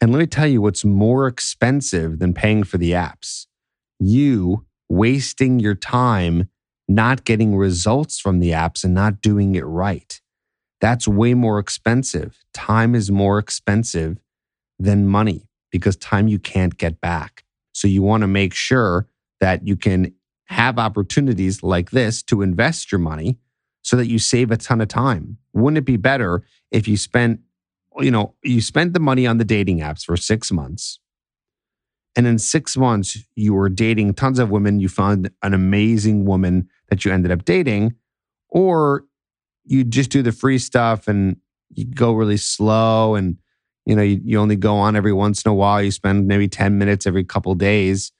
And 0.00 0.12
let 0.12 0.18
me 0.18 0.26
tell 0.26 0.46
you 0.46 0.62
what's 0.62 0.84
more 0.84 1.26
expensive 1.26 2.18
than 2.18 2.34
paying 2.34 2.64
for 2.64 2.78
the 2.78 2.92
apps 2.92 3.46
you 4.00 4.64
wasting 4.88 5.58
your 5.58 5.74
time 5.74 6.48
not 6.88 7.24
getting 7.24 7.54
results 7.54 8.18
from 8.18 8.38
the 8.38 8.50
apps 8.50 8.84
and 8.84 8.94
not 8.94 9.20
doing 9.20 9.54
it 9.54 9.64
right. 9.64 10.20
That's 10.80 11.06
way 11.06 11.34
more 11.34 11.58
expensive. 11.58 12.38
Time 12.54 12.94
is 12.94 13.10
more 13.10 13.38
expensive 13.38 14.18
than 14.78 15.06
money 15.06 15.48
because 15.70 15.96
time 15.96 16.28
you 16.28 16.38
can't 16.38 16.78
get 16.78 17.00
back. 17.00 17.44
So 17.72 17.88
you 17.88 18.02
want 18.02 18.22
to 18.22 18.26
make 18.26 18.54
sure 18.54 19.06
that 19.40 19.66
you 19.66 19.76
can 19.76 20.14
have 20.46 20.78
opportunities 20.78 21.62
like 21.62 21.90
this 21.90 22.22
to 22.22 22.40
invest 22.40 22.90
your 22.90 23.00
money 23.00 23.36
so 23.88 23.96
that 23.96 24.06
you 24.06 24.18
save 24.18 24.50
a 24.50 24.56
ton 24.58 24.82
of 24.82 24.88
time. 24.88 25.38
Wouldn't 25.54 25.78
it 25.78 25.86
be 25.86 25.96
better 25.96 26.44
if 26.70 26.86
you 26.86 26.98
spent 26.98 27.40
you 28.00 28.10
know, 28.10 28.34
you 28.44 28.60
spent 28.60 28.92
the 28.92 29.00
money 29.00 29.26
on 29.26 29.38
the 29.38 29.46
dating 29.46 29.78
apps 29.78 30.04
for 30.04 30.14
six 30.14 30.52
months. 30.52 31.00
And 32.14 32.26
in 32.26 32.38
six 32.38 32.76
months, 32.76 33.18
you 33.34 33.54
were 33.54 33.68
dating 33.68 34.14
tons 34.14 34.38
of 34.38 34.50
women. 34.50 34.78
You 34.78 34.88
found 34.88 35.30
an 35.42 35.54
amazing 35.54 36.26
woman 36.26 36.68
that 36.90 37.04
you 37.04 37.12
ended 37.12 37.32
up 37.32 37.44
dating, 37.46 37.94
or 38.50 39.04
you 39.64 39.84
just 39.84 40.10
do 40.10 40.22
the 40.22 40.32
free 40.32 40.58
stuff 40.58 41.08
and 41.08 41.38
you 41.70 41.86
go 41.86 42.12
really 42.12 42.36
slow 42.36 43.14
and 43.14 43.38
you 43.84 43.96
know 43.96 44.02
you, 44.02 44.20
you 44.22 44.38
only 44.38 44.56
go 44.56 44.76
on 44.76 44.96
every 44.96 45.14
once 45.14 45.42
in 45.42 45.50
a 45.50 45.54
while 45.54 45.82
you 45.82 45.90
spend 45.90 46.26
maybe 46.26 46.46
10 46.46 46.78
minutes 46.78 47.06
every 47.06 47.24
couple 47.24 47.54
days 47.54 48.12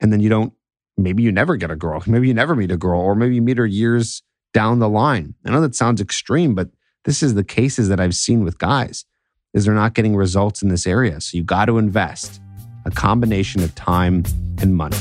and 0.00 0.12
then 0.12 0.20
you 0.20 0.28
don't 0.28 0.52
maybe 0.96 1.22
you 1.22 1.30
never 1.30 1.56
get 1.56 1.70
a 1.70 1.76
girl 1.76 2.02
maybe 2.06 2.26
you 2.26 2.34
never 2.34 2.56
meet 2.56 2.70
a 2.70 2.76
girl 2.76 3.00
or 3.00 3.14
maybe 3.14 3.34
you 3.34 3.42
meet 3.42 3.58
her 3.58 3.66
years 3.66 4.22
down 4.54 4.78
the 4.78 4.88
line 4.88 5.34
i 5.44 5.50
know 5.50 5.60
that 5.60 5.74
sounds 5.74 6.00
extreme 6.00 6.54
but 6.54 6.70
this 7.04 7.22
is 7.22 7.34
the 7.34 7.44
cases 7.44 7.88
that 7.90 8.00
I've 8.00 8.14
seen 8.14 8.44
with 8.44 8.58
guys 8.58 9.04
is 9.52 9.66
they're 9.66 9.74
not 9.74 9.94
getting 9.94 10.16
results 10.16 10.62
in 10.62 10.68
this 10.68 10.86
area. 10.86 11.20
So 11.20 11.36
you 11.36 11.44
got 11.44 11.66
to 11.66 11.78
invest 11.78 12.40
a 12.86 12.90
combination 12.90 13.62
of 13.62 13.74
time 13.74 14.24
and 14.60 14.74
money. 14.74 14.96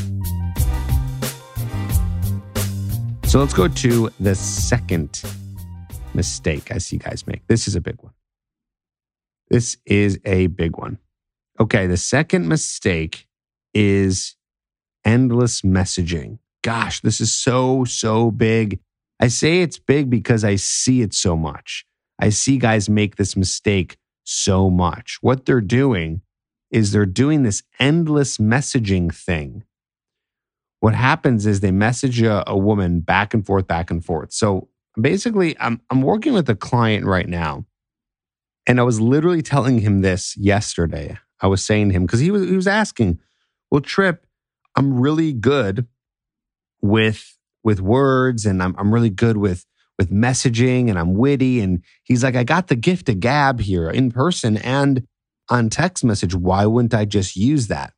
So 3.26 3.40
let's 3.40 3.54
go 3.54 3.68
to 3.68 4.10
the 4.20 4.36
second 4.36 5.24
mistake 6.14 6.72
I 6.72 6.78
see 6.78 6.98
guys 6.98 7.26
make. 7.26 7.48
This 7.48 7.68
is 7.68 7.76
a 7.76 7.82
big 7.82 7.96
one. 8.02 8.14
This 9.50 9.78
is 9.86 10.20
a 10.26 10.48
big 10.48 10.78
one. 10.78 11.00
Okay, 11.60 11.88
the 11.88 11.98
second 11.98 12.48
mistake 12.48 13.28
is 13.74 14.36
endless 15.06 15.62
messaging. 15.62 16.40
Gosh, 16.64 17.02
this 17.02 17.22
is 17.22 17.34
so, 17.34 17.86
so 17.86 18.30
big. 18.30 18.80
I 19.20 19.28
say 19.28 19.62
it's 19.62 19.80
big 19.80 20.10
because 20.10 20.44
I 20.44 20.56
see 20.56 21.02
it 21.02 21.14
so 21.14 21.38
much. 21.38 21.86
I 22.20 22.30
see 22.30 22.58
guys 22.58 22.90
make 22.90 23.16
this 23.16 23.36
mistake 23.36 23.98
so 24.24 24.70
much. 24.70 25.18
What 25.22 25.46
they're 25.46 25.62
doing 25.62 26.22
is 26.72 26.92
they're 26.92 27.06
doing 27.06 27.44
this 27.44 27.64
endless 27.80 28.38
messaging 28.38 29.14
thing. 29.14 29.64
What 30.80 30.96
happens 30.96 31.46
is 31.46 31.60
they 31.60 31.72
message 31.72 32.22
a, 32.22 32.44
a 32.50 32.58
woman 32.58 33.00
back 33.00 33.34
and 33.34 33.46
forth, 33.46 33.68
back 33.68 33.90
and 33.90 34.04
forth. 34.04 34.34
So 34.34 34.70
basically, 35.00 35.58
I'm, 35.60 35.82
I'm 35.90 36.02
working 36.02 36.34
with 36.34 36.50
a 36.50 36.56
client 36.56 37.06
right 37.06 37.28
now. 37.28 37.66
And 38.66 38.80
I 38.80 38.84
was 38.84 39.00
literally 39.00 39.42
telling 39.42 39.80
him 39.80 40.02
this 40.02 40.36
yesterday. 40.38 41.18
I 41.42 41.48
was 41.48 41.64
saying 41.64 41.90
to 41.90 41.96
him, 41.96 42.06
because 42.06 42.20
he 42.20 42.32
was, 42.32 42.44
he 42.44 42.56
was 42.56 42.68
asking, 42.68 43.20
Well, 43.70 43.82
Trip, 43.82 44.26
I'm 44.76 45.00
really 45.00 45.34
good 45.34 45.88
with 46.82 47.38
with 47.64 47.80
words 47.80 48.46
and 48.46 48.62
I'm, 48.62 48.76
I'm 48.78 48.94
really 48.94 49.10
good 49.10 49.38
with 49.38 49.66
with 49.98 50.12
messaging 50.12 50.90
and 50.90 50.98
I'm 50.98 51.14
witty. 51.14 51.60
And 51.60 51.84
he's 52.04 52.24
like, 52.24 52.36
I 52.36 52.44
got 52.44 52.68
the 52.68 52.76
gift 52.76 53.10
of 53.10 53.20
gab 53.20 53.60
here 53.60 53.90
in 53.90 54.12
person 54.12 54.58
and 54.58 55.08
on 55.50 55.70
text 55.70 56.04
message. 56.04 56.34
Why 56.34 56.66
wouldn't 56.66 56.94
I 56.94 57.06
just 57.06 57.36
use 57.36 57.68
that? 57.68 57.94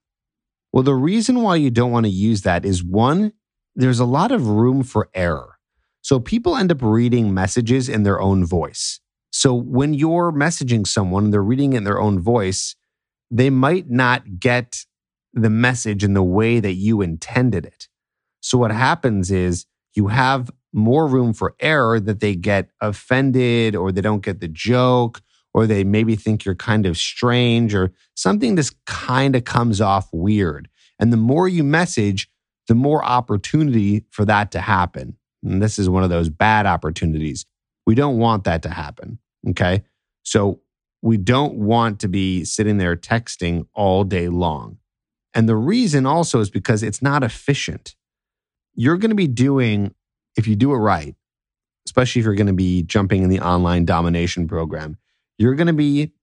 Well, 0.73 0.83
the 0.83 0.93
reason 0.93 1.41
why 1.41 1.55
you 1.55 1.71
don't 1.71 1.91
want 1.91 2.05
to 2.05 2.11
use 2.11 2.41
that 2.41 2.65
is 2.65 2.83
one, 2.83 3.31
there's 3.75 3.99
a 3.99 4.05
lot 4.05 4.31
of 4.31 4.47
room 4.47 4.83
for 4.83 5.09
error. 5.13 5.57
So 6.01 6.19
people 6.19 6.55
end 6.55 6.71
up 6.71 6.81
reading 6.81 7.33
messages 7.33 7.87
in 7.87 8.03
their 8.03 8.19
own 8.19 8.45
voice. 8.45 8.99
So 9.31 9.53
when 9.53 9.93
you're 9.93 10.31
messaging 10.31 10.85
someone, 10.85 11.31
they're 11.31 11.41
reading 11.41 11.73
it 11.73 11.77
in 11.77 11.83
their 11.83 11.99
own 11.99 12.19
voice, 12.19 12.75
they 13.31 13.49
might 13.49 13.89
not 13.89 14.39
get 14.39 14.85
the 15.33 15.49
message 15.49 16.03
in 16.03 16.13
the 16.13 16.23
way 16.23 16.59
that 16.59 16.73
you 16.73 17.01
intended 17.01 17.65
it. 17.65 17.87
So 18.45 18.59
what 18.59 18.71
happens 18.71 19.31
is 19.31 19.65
you 19.95 20.09
have 20.09 20.51
more 20.71 21.07
room 21.07 21.33
for 21.33 21.55
error 21.59 21.99
that 21.99 22.19
they 22.19 22.35
get 22.35 22.69
offended 22.79 23.75
or 23.75 23.91
they 23.91 24.01
don't 24.01 24.23
get 24.23 24.39
the 24.39 24.47
joke 24.47 25.19
or 25.55 25.65
they 25.65 25.83
maybe 25.83 26.15
think 26.15 26.45
you're 26.45 26.53
kind 26.53 26.85
of 26.85 26.95
strange 26.95 27.73
or 27.73 27.91
something 28.13 28.55
just 28.55 28.75
kind 28.85 29.35
of 29.35 29.45
comes 29.45 29.81
off 29.81 30.09
weird. 30.11 30.69
And 30.99 31.11
the 31.11 31.17
more 31.17 31.49
you 31.49 31.63
message, 31.63 32.29
the 32.67 32.75
more 32.75 33.03
opportunity 33.03 34.05
for 34.11 34.25
that 34.25 34.51
to 34.51 34.61
happen. 34.61 35.17
And 35.43 35.59
this 35.59 35.79
is 35.79 35.89
one 35.89 36.03
of 36.03 36.11
those 36.11 36.29
bad 36.29 36.67
opportunities. 36.67 37.47
We 37.87 37.95
don't 37.95 38.19
want 38.19 38.43
that 38.43 38.61
to 38.61 38.69
happen. 38.69 39.17
Okay. 39.49 39.83
So 40.21 40.59
we 41.01 41.17
don't 41.17 41.55
want 41.55 41.99
to 42.01 42.07
be 42.07 42.45
sitting 42.45 42.77
there 42.77 42.95
texting 42.95 43.65
all 43.73 44.03
day 44.03 44.29
long. 44.29 44.77
And 45.33 45.49
the 45.49 45.55
reason 45.55 46.05
also 46.05 46.41
is 46.41 46.51
because 46.51 46.83
it's 46.83 47.01
not 47.01 47.23
efficient. 47.23 47.95
You're 48.75 48.97
going 48.97 49.09
to 49.09 49.15
be 49.15 49.27
doing, 49.27 49.93
if 50.35 50.47
you 50.47 50.55
do 50.55 50.73
it 50.73 50.77
right, 50.77 51.15
especially 51.85 52.19
if 52.19 52.25
you're 52.25 52.35
going 52.35 52.47
to 52.47 52.53
be 52.53 52.83
jumping 52.83 53.23
in 53.23 53.29
the 53.29 53.39
online 53.39 53.85
domination 53.85 54.47
program, 54.47 54.97
you're 55.37 55.55
going 55.55 55.67
to 55.67 55.73
be 55.73 56.13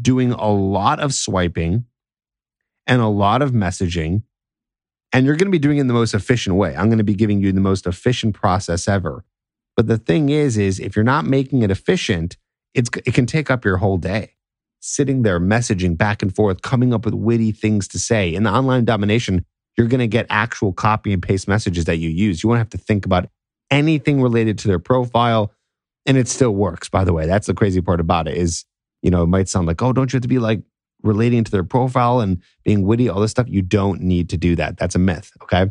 doing 0.00 0.32
a 0.32 0.50
lot 0.50 1.00
of 1.00 1.14
swiping 1.14 1.84
and 2.86 3.02
a 3.02 3.08
lot 3.08 3.42
of 3.42 3.52
messaging. 3.52 4.22
And 5.12 5.24
you're 5.24 5.36
going 5.36 5.46
to 5.46 5.52
be 5.52 5.58
doing 5.58 5.78
it 5.78 5.82
in 5.82 5.86
the 5.86 5.94
most 5.94 6.14
efficient 6.14 6.56
way. 6.56 6.76
I'm 6.76 6.86
going 6.86 6.98
to 6.98 7.04
be 7.04 7.14
giving 7.14 7.40
you 7.40 7.52
the 7.52 7.60
most 7.60 7.86
efficient 7.86 8.34
process 8.34 8.86
ever. 8.86 9.24
But 9.76 9.86
the 9.86 9.98
thing 9.98 10.28
is, 10.28 10.58
is 10.58 10.80
if 10.80 10.96
you're 10.96 11.04
not 11.04 11.24
making 11.24 11.62
it 11.62 11.70
efficient, 11.70 12.36
it's, 12.74 12.90
it 13.06 13.14
can 13.14 13.26
take 13.26 13.50
up 13.50 13.64
your 13.64 13.78
whole 13.78 13.96
day 13.96 14.34
sitting 14.80 15.22
there 15.22 15.40
messaging 15.40 15.96
back 15.96 16.22
and 16.22 16.34
forth, 16.34 16.62
coming 16.62 16.94
up 16.94 17.04
with 17.04 17.14
witty 17.14 17.52
things 17.52 17.88
to 17.88 17.98
say. 17.98 18.34
In 18.34 18.44
the 18.44 18.50
online 18.50 18.84
domination, 18.84 19.44
you're 19.78 19.86
going 19.86 20.00
to 20.00 20.08
get 20.08 20.26
actual 20.28 20.72
copy 20.72 21.12
and 21.12 21.22
paste 21.22 21.48
messages 21.48 21.86
that 21.86 21.96
you 21.96 22.10
use. 22.10 22.42
You 22.42 22.48
won't 22.48 22.58
have 22.58 22.70
to 22.70 22.78
think 22.78 23.06
about 23.06 23.30
anything 23.70 24.20
related 24.20 24.58
to 24.58 24.68
their 24.68 24.78
profile. 24.78 25.52
And 26.04 26.18
it 26.18 26.28
still 26.28 26.50
works, 26.50 26.88
by 26.88 27.04
the 27.04 27.12
way. 27.12 27.26
That's 27.26 27.46
the 27.46 27.54
crazy 27.54 27.80
part 27.80 28.00
about 28.00 28.28
it 28.28 28.36
is, 28.36 28.64
you 29.02 29.10
know, 29.10 29.22
it 29.22 29.28
might 29.28 29.48
sound 29.48 29.66
like, 29.66 29.80
oh, 29.80 29.92
don't 29.92 30.12
you 30.12 30.16
have 30.16 30.22
to 30.22 30.28
be 30.28 30.38
like 30.38 30.60
relating 31.02 31.44
to 31.44 31.50
their 31.50 31.64
profile 31.64 32.20
and 32.20 32.42
being 32.64 32.82
witty, 32.82 33.08
all 33.08 33.20
this 33.20 33.30
stuff? 33.30 33.48
You 33.48 33.62
don't 33.62 34.02
need 34.02 34.28
to 34.30 34.36
do 34.36 34.56
that. 34.56 34.76
That's 34.76 34.94
a 34.96 34.98
myth. 34.98 35.30
Okay. 35.42 35.70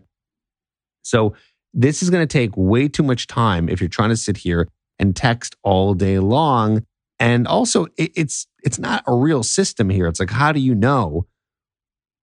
So 1.04 1.36
this 1.74 2.02
is 2.02 2.10
going 2.10 2.26
to 2.26 2.32
take 2.32 2.56
way 2.56 2.88
too 2.88 3.04
much 3.04 3.28
time 3.28 3.70
if 3.70 3.82
you're 3.82 3.90
trying 3.90 4.10
to 4.10 4.18
sit 4.18 4.38
here 4.38 4.68
and 4.98 5.16
text 5.16 5.56
all 5.64 5.94
day 5.94 6.18
long 6.18 6.86
and 7.20 7.48
also, 7.48 7.86
it, 7.98 8.12
it's 8.16 8.48
it's 8.64 8.80
not 8.80 9.04
a 9.08 9.16
real 9.16 9.44
system 9.44 9.90
here. 9.90 10.08
It's 10.08 10.20
like, 10.20 10.30
how 10.30 10.52
do 10.52 10.60
you 10.60 10.76
know 10.76 11.26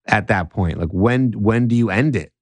at 0.06 0.28
that 0.28 0.50
point? 0.50 0.78
Like, 0.78 0.90
when 0.90 1.32
when 1.32 1.68
do 1.68 1.74
you 1.74 1.90
end 1.90 2.16
it? 2.16 2.32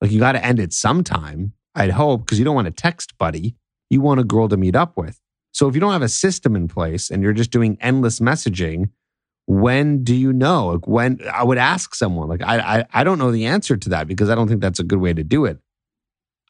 Like, 0.00 0.10
you 0.10 0.18
got 0.18 0.32
to 0.32 0.44
end 0.44 0.58
it 0.58 0.72
sometime. 0.72 1.52
I'd 1.74 1.90
hope 1.90 2.24
because 2.24 2.38
you 2.38 2.44
don't 2.44 2.54
want 2.54 2.68
a 2.68 2.72
text 2.72 3.16
buddy. 3.18 3.56
You 3.90 4.00
want 4.00 4.20
a 4.20 4.24
girl 4.24 4.48
to 4.48 4.56
meet 4.56 4.76
up 4.76 4.96
with. 4.96 5.20
So 5.52 5.68
if 5.68 5.74
you 5.74 5.80
don't 5.80 5.92
have 5.92 6.02
a 6.02 6.08
system 6.08 6.56
in 6.56 6.68
place 6.68 7.10
and 7.10 7.22
you're 7.22 7.32
just 7.32 7.50
doing 7.50 7.78
endless 7.80 8.18
messaging, 8.18 8.90
when 9.46 10.02
do 10.02 10.14
you 10.14 10.32
know? 10.32 10.68
Like 10.68 10.88
when 10.88 11.20
I 11.32 11.44
would 11.44 11.58
ask 11.58 11.94
someone, 11.94 12.28
like 12.28 12.42
I, 12.42 12.58
I 12.80 12.84
I 12.92 13.04
don't 13.04 13.18
know 13.18 13.30
the 13.30 13.46
answer 13.46 13.76
to 13.76 13.88
that 13.90 14.08
because 14.08 14.30
I 14.30 14.34
don't 14.34 14.48
think 14.48 14.60
that's 14.60 14.80
a 14.80 14.84
good 14.84 14.98
way 15.00 15.12
to 15.12 15.22
do 15.22 15.44
it. 15.44 15.58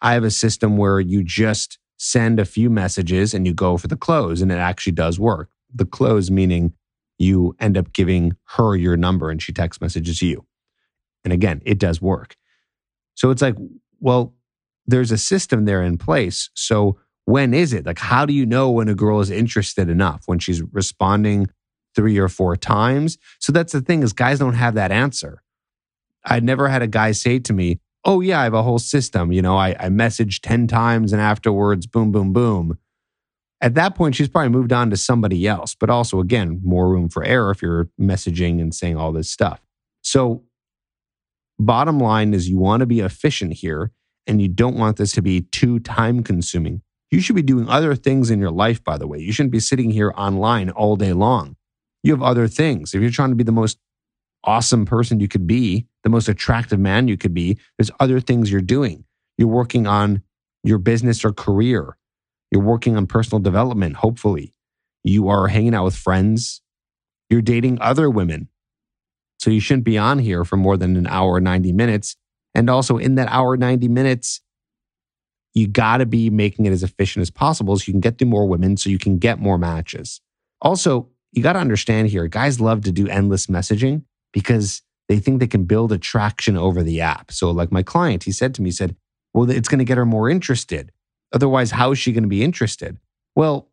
I 0.01 0.15
have 0.15 0.25
a 0.25 0.31
system 0.31 0.77
where 0.77 1.01
you 1.01 1.23
just 1.23 1.79
send 1.97 2.39
a 2.39 2.45
few 2.45 2.71
messages 2.71 3.35
and 3.35 3.47
you 3.47 3.55
go 3.55 3.77
for 3.77 3.89
the 3.89 3.97
close, 3.97 4.43
and 4.43 4.51
it 4.53 4.59
actually 4.59 4.93
does 4.93 5.19
work. 5.19 5.51
The 5.75 5.87
close 5.87 6.31
meaning 6.31 6.73
you 7.19 7.55
end 7.61 7.77
up 7.77 7.93
giving 7.93 8.37
her 8.57 8.77
your 8.77 8.97
number 8.97 9.31
and 9.31 9.41
she 9.41 9.53
text 9.53 9.81
messages 9.81 10.21
you. 10.23 10.47
And 11.25 11.33
again, 11.33 11.63
it 11.65 11.79
does 11.79 12.03
work. 12.03 12.37
So 13.15 13.31
it's 13.31 13.43
like, 13.43 13.57
well, 14.01 14.35
there's 14.87 15.13
a 15.13 15.19
system 15.19 15.65
there 15.65 15.83
in 15.83 15.97
place. 15.99 16.51
So 16.55 16.99
when 17.25 17.55
is 17.55 17.73
it? 17.73 17.87
Like, 17.87 17.99
how 17.99 18.27
do 18.27 18.35
you 18.35 18.45
know 18.45 18.71
when 18.71 18.89
a 18.89 18.95
girl 18.95 19.21
is 19.21 19.31
interested 19.31 19.89
enough? 19.89 20.25
When 20.27 20.39
she's 20.39 20.63
responding 20.63 21.49
three 21.95 22.19
or 22.19 22.29
four 22.29 22.57
times? 22.57 23.17
So 23.39 23.53
that's 23.53 23.73
the 23.73 23.81
thing 23.81 24.03
is 24.03 24.13
guys 24.13 24.39
don't 24.39 24.55
have 24.55 24.75
that 24.75 24.93
answer. 24.93 25.43
I 26.25 26.41
never 26.41 26.69
had 26.69 26.83
a 26.83 26.87
guy 26.87 27.13
say 27.13 27.39
to 27.39 27.53
me, 27.53 27.81
oh 28.05 28.21
yeah, 28.21 28.41
I 28.41 28.45
have 28.45 28.55
a 28.55 28.63
whole 28.63 28.79
system. 28.79 29.33
You 29.33 29.43
know, 29.43 29.57
I, 29.57 29.75
I 29.79 29.89
message 29.89 30.43
10 30.43 30.67
times 30.67 31.13
and 31.13 31.21
afterwards, 31.21 31.87
boom, 31.87 32.13
boom, 32.13 32.33
boom. 32.33 32.79
At 33.65 33.75
that 33.77 33.95
point, 33.95 34.15
she's 34.15 34.29
probably 34.29 34.51
moved 34.51 34.75
on 34.75 34.91
to 34.91 34.97
somebody 34.99 35.49
else, 35.49 35.75
but 35.75 35.89
also, 35.89 36.21
again, 36.21 36.61
more 36.63 36.87
room 36.91 37.09
for 37.09 37.25
error 37.25 37.51
if 37.51 37.63
you're 37.63 37.89
messaging 37.99 38.61
and 38.61 38.75
saying 38.75 38.99
all 38.99 39.11
this 39.11 39.31
stuff. 39.31 39.63
So, 40.03 40.43
bottom 41.59 41.99
line 41.99 42.35
is 42.35 42.47
you 42.47 42.59
want 42.59 42.81
to 42.81 42.87
be 42.87 43.01
efficient 43.01 43.55
here 43.55 43.91
and 44.27 44.43
you 44.43 44.49
don't 44.49 44.77
want 44.77 44.99
this 44.99 45.13
to 45.13 45.23
be 45.23 45.43
too 45.51 45.79
time 45.79 46.23
consuming. 46.23 46.83
You 47.11 47.23
should 47.23 47.37
be 47.37 47.43
doing 47.43 47.67
other 47.71 47.95
things 47.95 48.31
in 48.31 48.39
your 48.39 48.51
life, 48.51 48.85
by 48.85 48.99
the 48.99 49.07
way. 49.07 49.19
You 49.19 49.33
shouldn't 49.33 49.53
be 49.53 49.61
sitting 49.61 49.91
here 49.91 50.13
online 50.15 50.69
all 50.69 50.97
day 50.97 51.15
long. 51.15 51.57
You 52.03 52.13
have 52.13 52.23
other 52.23 52.49
things. 52.49 52.95
If 52.95 53.01
you're 53.01 53.11
trying 53.11 53.31
to 53.31 53.35
be 53.35 53.45
the 53.45 53.51
most 53.51 53.79
awesome 54.45 54.85
person 54.85 55.21
you 55.21 55.29
could 55.29 55.47
be, 55.47 55.87
the 56.03 56.11
most 56.11 56.29
attractive 56.29 56.79
man 56.79 57.09
you 57.09 57.17
could 57.17 57.33
be, 57.33 57.59
there's 57.79 57.91
other 57.99 58.21
things 58.21 58.53
you're 58.53 58.61
doing. 58.61 59.05
You're 59.39 59.49
working 59.49 59.87
on 59.87 60.23
your 60.63 60.77
business 60.77 61.25
or 61.25 61.33
career. 61.33 61.97
You're 62.55 62.63
working 62.63 62.97
on 62.97 63.09
personal 63.09 63.41
development, 63.41 63.97
hopefully. 63.97 64.55
You 65.03 65.29
are 65.29 65.49
hanging 65.49 65.75
out 65.75 65.87
with 65.87 65.97
friends. 65.97 66.63
You're 67.29 67.43
dating 67.43 67.79
other 67.81 68.09
women. 68.09 68.49
So 69.41 69.51
you 69.51 69.59
shouldn't 69.59 69.85
be 69.85 69.99
on 69.99 70.21
here 70.21 70.45
for 70.45 70.57
more 70.57 70.77
than 70.77 70.95
an 70.95 71.09
hour, 71.09 71.41
90 71.41 71.73
minutes. 71.73 72.15
And 72.55 72.71
also, 72.71 72.97
in 72.97 73.17
that 73.17 73.27
hour, 73.29 73.57
90 73.57 73.89
minutes, 73.89 74.41
you 75.53 75.67
got 75.67 75.97
to 75.97 76.07
be 76.07 76.31
making 76.31 76.65
it 76.67 76.71
as 76.71 76.85
efficient 76.85 77.23
as 77.23 77.31
possible 77.31 77.77
so 77.77 77.87
you 77.89 77.93
can 77.93 78.01
get 78.01 78.19
through 78.19 78.29
more 78.29 78.47
women 78.47 78.77
so 78.77 78.89
you 78.89 79.01
can 79.01 79.19
get 79.19 79.41
more 79.41 79.59
matches. 79.59 80.21
Also, 80.63 81.09
you 81.33 81.43
got 81.43 81.55
to 81.55 81.59
understand 81.59 82.07
here 82.09 82.29
guys 82.29 82.61
love 82.61 82.83
to 82.83 82.93
do 82.93 83.09
endless 83.09 83.49
messaging 83.49 84.05
because 84.33 84.83
they 85.09 85.19
think 85.19 85.41
they 85.41 85.49
can 85.49 85.65
build 85.65 85.91
attraction 85.91 86.57
over 86.57 86.85
the 86.85 87.01
app. 87.01 87.33
So, 87.33 87.51
like 87.51 87.73
my 87.73 87.83
client, 87.83 88.23
he 88.23 88.31
said 88.31 88.55
to 88.55 88.63
me, 88.63 88.69
he 88.69 88.73
said, 88.73 88.95
Well, 89.33 89.51
it's 89.51 89.69
going 89.69 89.81
to 89.81 89.85
get 89.85 89.99
her 89.99 90.07
more 90.07 90.31
interested. 90.31 90.93
Otherwise, 91.35 91.73
how 91.73 91.91
is 91.91 91.99
she 91.99 92.13
going 92.13 92.23
to 92.23 92.29
be 92.29 92.45
interested? 92.45 92.97
Well, 93.35 93.69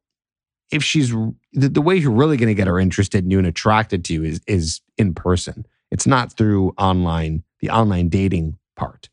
if 0.71 0.83
she's 0.83 1.11
the, 1.11 1.69
the 1.69 1.81
way 1.81 1.95
you're 1.95 2.11
really 2.11 2.35
going 2.35 2.47
to 2.47 2.55
get 2.55 2.67
her 2.67 2.79
interested 2.79 3.23
in 3.23 3.29
you 3.29 3.37
and 3.37 3.47
attracted 3.47 4.03
to 4.05 4.13
you 4.13 4.23
is, 4.23 4.41
is 4.47 4.81
in 4.97 5.13
person. 5.13 5.65
It's 5.91 6.07
not 6.07 6.33
through 6.33 6.73
online, 6.77 7.43
the 7.59 7.69
online 7.69 8.09
dating 8.09 8.57
part. 8.75 9.09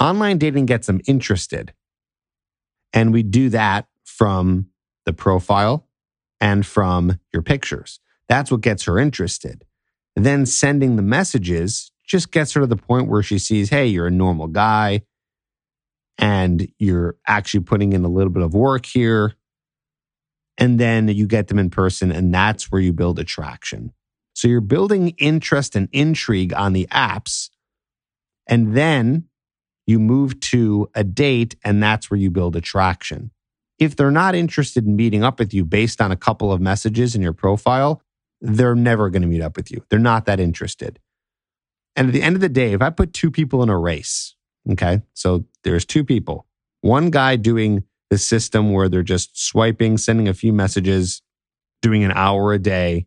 Online 0.00 0.36
dating 0.36 0.66
gets 0.66 0.88
them 0.88 1.00
interested. 1.06 1.72
And 2.92 3.12
we 3.12 3.22
do 3.22 3.48
that 3.50 3.86
from 4.04 4.66
the 5.06 5.12
profile 5.12 5.86
and 6.40 6.66
from 6.66 7.20
your 7.32 7.42
pictures. 7.42 8.00
That's 8.28 8.50
what 8.50 8.62
gets 8.62 8.84
her 8.84 8.98
interested. 8.98 9.64
Then 10.16 10.46
sending 10.46 10.96
the 10.96 11.02
messages 11.02 11.92
just 12.04 12.32
gets 12.32 12.52
her 12.54 12.62
to 12.62 12.66
the 12.66 12.76
point 12.76 13.08
where 13.08 13.22
she 13.22 13.38
sees, 13.38 13.70
hey, 13.70 13.86
you're 13.86 14.06
a 14.06 14.10
normal 14.10 14.48
guy 14.48 15.02
and 16.18 16.68
you're 16.78 17.16
actually 17.26 17.64
putting 17.64 17.92
in 17.92 18.04
a 18.04 18.08
little 18.08 18.32
bit 18.32 18.42
of 18.42 18.54
work 18.54 18.86
here. 18.86 19.34
And 20.56 20.78
then 20.78 21.08
you 21.08 21.26
get 21.26 21.48
them 21.48 21.58
in 21.58 21.70
person, 21.70 22.12
and 22.12 22.32
that's 22.32 22.70
where 22.70 22.80
you 22.80 22.92
build 22.92 23.18
attraction. 23.18 23.92
So 24.34 24.46
you're 24.46 24.60
building 24.60 25.10
interest 25.18 25.74
and 25.74 25.88
intrigue 25.92 26.52
on 26.52 26.72
the 26.72 26.86
apps. 26.92 27.50
And 28.46 28.76
then 28.76 29.24
you 29.86 29.98
move 29.98 30.38
to 30.40 30.88
a 30.94 31.02
date, 31.02 31.56
and 31.64 31.82
that's 31.82 32.10
where 32.10 32.18
you 32.18 32.30
build 32.30 32.56
attraction. 32.56 33.30
If 33.78 33.96
they're 33.96 34.10
not 34.10 34.34
interested 34.34 34.86
in 34.86 34.94
meeting 34.94 35.24
up 35.24 35.38
with 35.40 35.52
you 35.52 35.64
based 35.64 36.00
on 36.00 36.12
a 36.12 36.16
couple 36.16 36.52
of 36.52 36.60
messages 36.60 37.14
in 37.16 37.22
your 37.22 37.32
profile, 37.32 38.00
they're 38.40 38.76
never 38.76 39.10
going 39.10 39.22
to 39.22 39.28
meet 39.28 39.42
up 39.42 39.56
with 39.56 39.70
you. 39.70 39.84
They're 39.88 39.98
not 39.98 40.26
that 40.26 40.38
interested. 40.38 41.00
And 41.96 42.08
at 42.08 42.12
the 42.12 42.22
end 42.22 42.36
of 42.36 42.40
the 42.40 42.48
day, 42.48 42.72
if 42.72 42.82
I 42.82 42.90
put 42.90 43.12
two 43.12 43.30
people 43.30 43.62
in 43.62 43.68
a 43.68 43.78
race, 43.78 44.34
okay, 44.70 45.02
so 45.14 45.44
there's 45.64 45.84
two 45.84 46.04
people, 46.04 46.46
one 46.80 47.10
guy 47.10 47.36
doing 47.36 47.84
the 48.10 48.18
system 48.18 48.72
where 48.72 48.88
they're 48.88 49.02
just 49.02 49.38
swiping, 49.38 49.98
sending 49.98 50.28
a 50.28 50.34
few 50.34 50.52
messages, 50.52 51.22
doing 51.82 52.04
an 52.04 52.12
hour 52.14 52.52
a 52.52 52.58
day, 52.58 53.06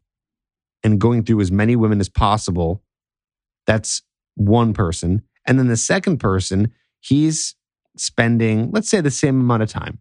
and 0.84 1.00
going 1.00 1.24
through 1.24 1.42
as 1.42 1.52
many 1.52 1.76
women 1.76 2.00
as 2.00 2.10
possible. 2.10 2.84
That's 3.66 4.02
one 4.36 4.74
person. 4.74 5.22
And 5.46 5.58
then 5.58 5.68
the 5.68 5.78
second 5.78 6.18
person, 6.18 6.74
he's 7.00 7.56
spending, 7.96 8.72
let's 8.72 8.90
say, 8.90 9.02
the 9.02 9.12
same 9.12 9.40
amount 9.40 9.64
of 9.64 9.70
time 9.70 10.00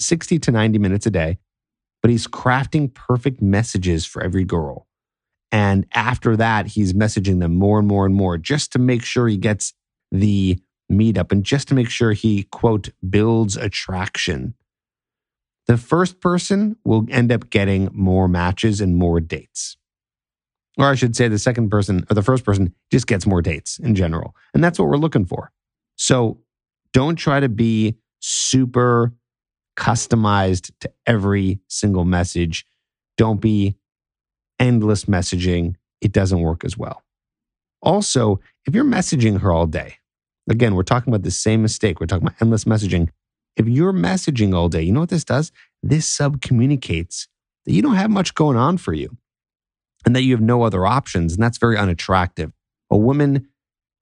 60 0.00 0.38
to 0.40 0.50
90 0.50 0.78
minutes 0.78 1.06
a 1.06 1.10
day 1.10 1.38
but 2.02 2.10
he's 2.10 2.26
crafting 2.26 2.92
perfect 2.92 3.42
messages 3.42 4.06
for 4.06 4.22
every 4.22 4.44
girl. 4.44 4.86
And 5.50 5.86
after 5.94 6.36
that, 6.36 6.66
he's 6.66 6.92
messaging 6.92 7.40
them 7.40 7.54
more 7.54 7.78
and 7.78 7.88
more 7.88 8.04
and 8.04 8.14
more 8.14 8.36
just 8.36 8.72
to 8.72 8.78
make 8.78 9.02
sure 9.02 9.28
he 9.28 9.38
gets 9.38 9.72
the 10.12 10.60
meetup 10.90 11.32
and 11.32 11.44
just 11.44 11.68
to 11.68 11.74
make 11.74 11.90
sure 11.90 12.12
he, 12.12 12.44
quote, 12.44 12.90
builds 13.08 13.56
attraction. 13.56 14.54
The 15.66 15.76
first 15.76 16.20
person 16.20 16.76
will 16.84 17.06
end 17.10 17.30
up 17.30 17.50
getting 17.50 17.90
more 17.92 18.26
matches 18.28 18.80
and 18.80 18.96
more 18.96 19.20
dates. 19.20 19.76
Or 20.78 20.86
I 20.86 20.94
should 20.94 21.16
say, 21.16 21.28
the 21.28 21.38
second 21.38 21.70
person 21.70 22.06
or 22.10 22.14
the 22.14 22.22
first 22.22 22.44
person 22.44 22.74
just 22.90 23.06
gets 23.06 23.26
more 23.26 23.42
dates 23.42 23.78
in 23.78 23.94
general. 23.94 24.34
And 24.54 24.62
that's 24.62 24.78
what 24.78 24.88
we're 24.88 24.96
looking 24.96 25.26
for. 25.26 25.50
So 25.96 26.38
don't 26.92 27.16
try 27.16 27.40
to 27.40 27.48
be 27.48 27.96
super 28.20 29.12
customized 29.76 30.70
to 30.80 30.90
every 31.06 31.60
single 31.68 32.04
message. 32.04 32.64
Don't 33.16 33.40
be 33.40 33.76
endless 34.58 35.04
messaging. 35.04 35.74
It 36.00 36.12
doesn't 36.12 36.40
work 36.40 36.64
as 36.64 36.78
well. 36.78 37.02
Also, 37.82 38.40
if 38.66 38.74
you're 38.74 38.84
messaging 38.84 39.40
her 39.40 39.52
all 39.52 39.66
day, 39.66 39.96
again, 40.48 40.74
we're 40.74 40.82
talking 40.82 41.12
about 41.12 41.22
the 41.22 41.30
same 41.30 41.62
mistake. 41.62 42.00
We're 42.00 42.06
talking 42.06 42.26
about 42.26 42.40
endless 42.40 42.64
messaging. 42.64 43.08
If 43.56 43.68
you're 43.68 43.92
messaging 43.92 44.54
all 44.54 44.68
day, 44.68 44.82
you 44.82 44.92
know 44.92 45.00
what 45.00 45.08
this 45.08 45.24
does? 45.24 45.52
This 45.82 46.06
sub 46.06 46.40
communicates 46.40 47.28
that 47.66 47.72
you 47.72 47.82
don't 47.82 47.96
have 47.96 48.10
much 48.10 48.34
going 48.34 48.56
on 48.56 48.78
for 48.78 48.92
you 48.92 49.16
and 50.06 50.14
that 50.14 50.22
you 50.22 50.32
have 50.32 50.40
no 50.40 50.62
other 50.62 50.86
options. 50.86 51.34
And 51.34 51.42
that's 51.42 51.58
very 51.58 51.76
unattractive. 51.76 52.52
A 52.90 52.96
woman 52.96 53.48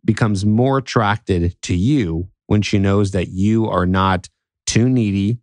becomes 0.04 0.44
more 0.44 0.78
attracted 0.78 1.60
to 1.62 1.74
you 1.74 2.28
when 2.46 2.62
she 2.62 2.78
knows 2.78 3.10
that 3.10 3.28
you 3.28 3.66
are 3.68 3.86
not 3.86 4.28
too 4.66 4.88
needy 4.88 5.38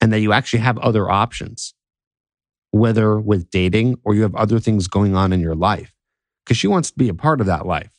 and 0.00 0.12
that 0.12 0.20
you 0.20 0.32
actually 0.32 0.58
have 0.60 0.76
other 0.78 1.10
options, 1.10 1.74
whether 2.72 3.20
with 3.20 3.50
dating 3.50 3.96
or 4.02 4.14
you 4.14 4.22
have 4.22 4.34
other 4.34 4.58
things 4.58 4.88
going 4.88 5.14
on 5.14 5.32
in 5.32 5.40
your 5.40 5.54
life, 5.54 5.94
because 6.44 6.56
she 6.56 6.66
wants 6.66 6.90
to 6.90 6.98
be 6.98 7.08
a 7.08 7.14
part 7.14 7.40
of 7.40 7.46
that 7.46 7.64
life, 7.64 7.92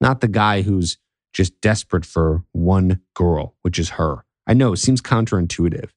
not 0.00 0.20
the 0.20 0.28
guy 0.28 0.62
who's 0.62 0.96
just 1.34 1.60
desperate 1.60 2.06
for 2.06 2.44
one 2.52 3.00
girl, 3.12 3.56
which 3.62 3.78
is 3.78 3.90
her. 3.90 4.24
I 4.46 4.54
know 4.54 4.72
it 4.72 4.78
seems 4.78 5.02
counterintuitive. 5.02 5.90